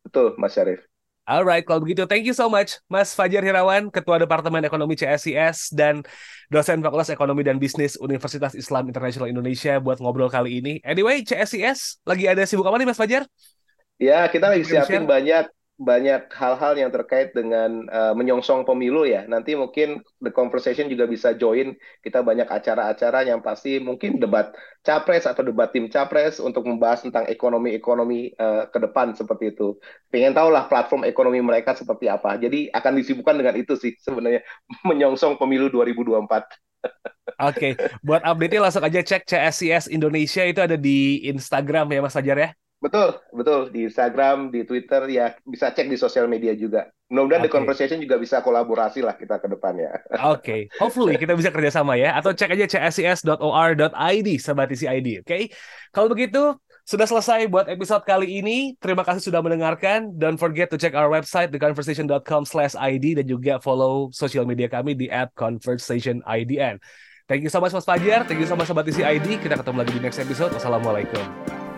betul 0.05 0.37
Mas 0.37 0.53
Syarif 0.53 0.85
Alright, 1.27 1.67
kalau 1.67 1.83
begitu 1.83 2.07
thank 2.07 2.23
you 2.23 2.31
so 2.31 2.47
much 2.47 2.79
Mas 2.87 3.11
Fajar 3.11 3.43
Hirawan, 3.43 3.91
Ketua 3.91 4.15
Departemen 4.15 4.63
Ekonomi 4.63 4.95
CSIS 4.95 5.75
dan 5.75 5.99
dosen 6.47 6.79
Fakultas 6.79 7.11
Ekonomi 7.11 7.43
dan 7.43 7.59
Bisnis 7.59 7.99
Universitas 7.99 8.55
Islam 8.55 8.87
Internasional 8.87 9.27
Indonesia 9.27 9.75
buat 9.83 9.99
ngobrol 9.99 10.31
kali 10.31 10.63
ini. 10.63 10.79
Anyway, 10.87 11.27
CSIS 11.27 11.99
lagi 12.07 12.31
ada 12.31 12.47
sibuk 12.47 12.63
apa 12.63 12.79
nih 12.79 12.87
Mas 12.87 12.95
Fajar? 12.95 13.27
Ya, 13.99 14.23
kita 14.31 14.55
lagi 14.55 14.63
siapin 14.63 15.03
banyak 15.03 15.51
banyak 15.77 16.33
hal-hal 16.33 16.73
yang 16.73 16.89
terkait 16.89 17.37
dengan 17.37 17.85
uh, 17.93 18.17
menyongsong 18.17 18.65
pemilu 18.65 19.05
ya. 19.05 19.29
Nanti 19.29 19.53
mungkin 19.53 20.01
the 20.25 20.33
conversation 20.33 20.89
juga 20.89 21.05
bisa 21.05 21.37
join. 21.37 21.77
Kita 22.01 22.25
banyak 22.25 22.49
acara-acara 22.49 23.29
yang 23.29 23.45
pasti 23.45 23.77
mungkin 23.77 24.17
debat 24.17 24.57
capres 24.81 25.29
atau 25.29 25.45
debat 25.45 25.69
tim 25.69 25.85
capres 25.85 26.41
untuk 26.41 26.65
membahas 26.65 27.05
tentang 27.05 27.29
ekonomi-ekonomi 27.29 28.33
uh, 28.41 28.65
ke 28.73 28.77
depan 28.81 29.13
seperti 29.13 29.53
itu. 29.53 29.77
Pengen 30.09 30.33
tahu 30.33 30.49
lah 30.49 30.65
platform 30.65 31.05
ekonomi 31.05 31.45
mereka 31.45 31.77
seperti 31.77 32.09
apa. 32.09 32.41
Jadi 32.41 32.73
akan 32.73 32.93
disibukkan 32.97 33.37
dengan 33.37 33.53
itu 33.53 33.77
sih 33.77 33.93
sebenarnya 34.01 34.41
menyongsong 34.89 35.37
pemilu 35.37 35.69
2024. 35.69 36.25
Oke, 37.37 37.37
okay. 37.37 37.71
buat 38.01 38.25
update-nya 38.25 38.65
langsung 38.65 38.81
aja 38.81 39.01
cek 39.01 39.29
CSCS 39.29 39.93
Indonesia 39.93 40.41
itu 40.41 40.57
ada 40.57 40.73
di 40.73 41.21
Instagram 41.29 41.85
ya 41.93 42.01
Mas 42.01 42.17
Fajar 42.17 42.37
ya. 42.37 42.49
Betul, 42.77 43.17
betul 43.33 43.73
di 43.73 43.89
Instagram, 43.89 44.53
di 44.53 44.61
Twitter 44.61 45.09
ya 45.09 45.33
bisa 45.41 45.73
cek 45.73 45.89
di 45.89 45.97
sosial 45.97 46.29
media 46.29 46.53
juga. 46.53 46.85
Mudah-mudahan 47.09 47.41
okay. 47.41 47.49
The 47.49 47.55
Conversation 47.57 47.97
juga 48.03 48.15
bisa 48.21 48.43
kolaborasi 48.45 49.01
lah 49.01 49.17
kita 49.17 49.41
ke 49.41 49.47
depannya. 49.49 49.97
Oke, 50.13 50.21
okay. 50.21 50.61
hopefully 50.77 51.17
kita 51.17 51.33
bisa 51.33 51.49
kerjasama 51.49 51.97
ya. 51.97 52.13
Atau 52.13 52.37
cek 52.37 52.53
aja 52.53 52.69
cscs.or.id, 52.69 54.27
sahabat 54.37 54.69
ID. 54.77 55.23
Oke, 55.23 55.25
okay? 55.25 55.43
kalau 55.89 56.11
begitu 56.13 56.53
sudah 56.87 57.03
selesai 57.03 57.51
buat 57.51 57.67
episode 57.67 58.07
kali 58.07 58.39
ini. 58.39 58.79
Terima 58.79 59.03
kasih 59.03 59.19
sudah 59.19 59.43
mendengarkan. 59.43 60.15
Don't 60.15 60.39
forget 60.39 60.71
to 60.71 60.79
check 60.79 60.95
our 60.95 61.11
website 61.11 61.51
theconversation.com/id 61.51 63.05
dan 63.19 63.25
juga 63.27 63.59
follow 63.59 64.07
sosial 64.15 64.47
media 64.47 64.71
kami 64.71 64.95
di 64.95 65.11
@conversationidn. 65.35 66.79
Thank 67.27 67.43
you 67.43 67.51
so 67.51 67.59
much 67.59 67.75
Mas 67.75 67.83
Fajar. 67.83 68.23
Thank 68.23 68.39
you 68.39 68.47
so 68.47 68.55
much 68.55 68.71
Sobat 68.71 68.87
Isi 68.87 69.03
ID. 69.03 69.43
Kita 69.43 69.59
ketemu 69.59 69.83
lagi 69.83 69.91
di 69.91 69.99
next 69.99 70.21
episode. 70.23 70.55
Wassalamualaikum. 70.55 71.56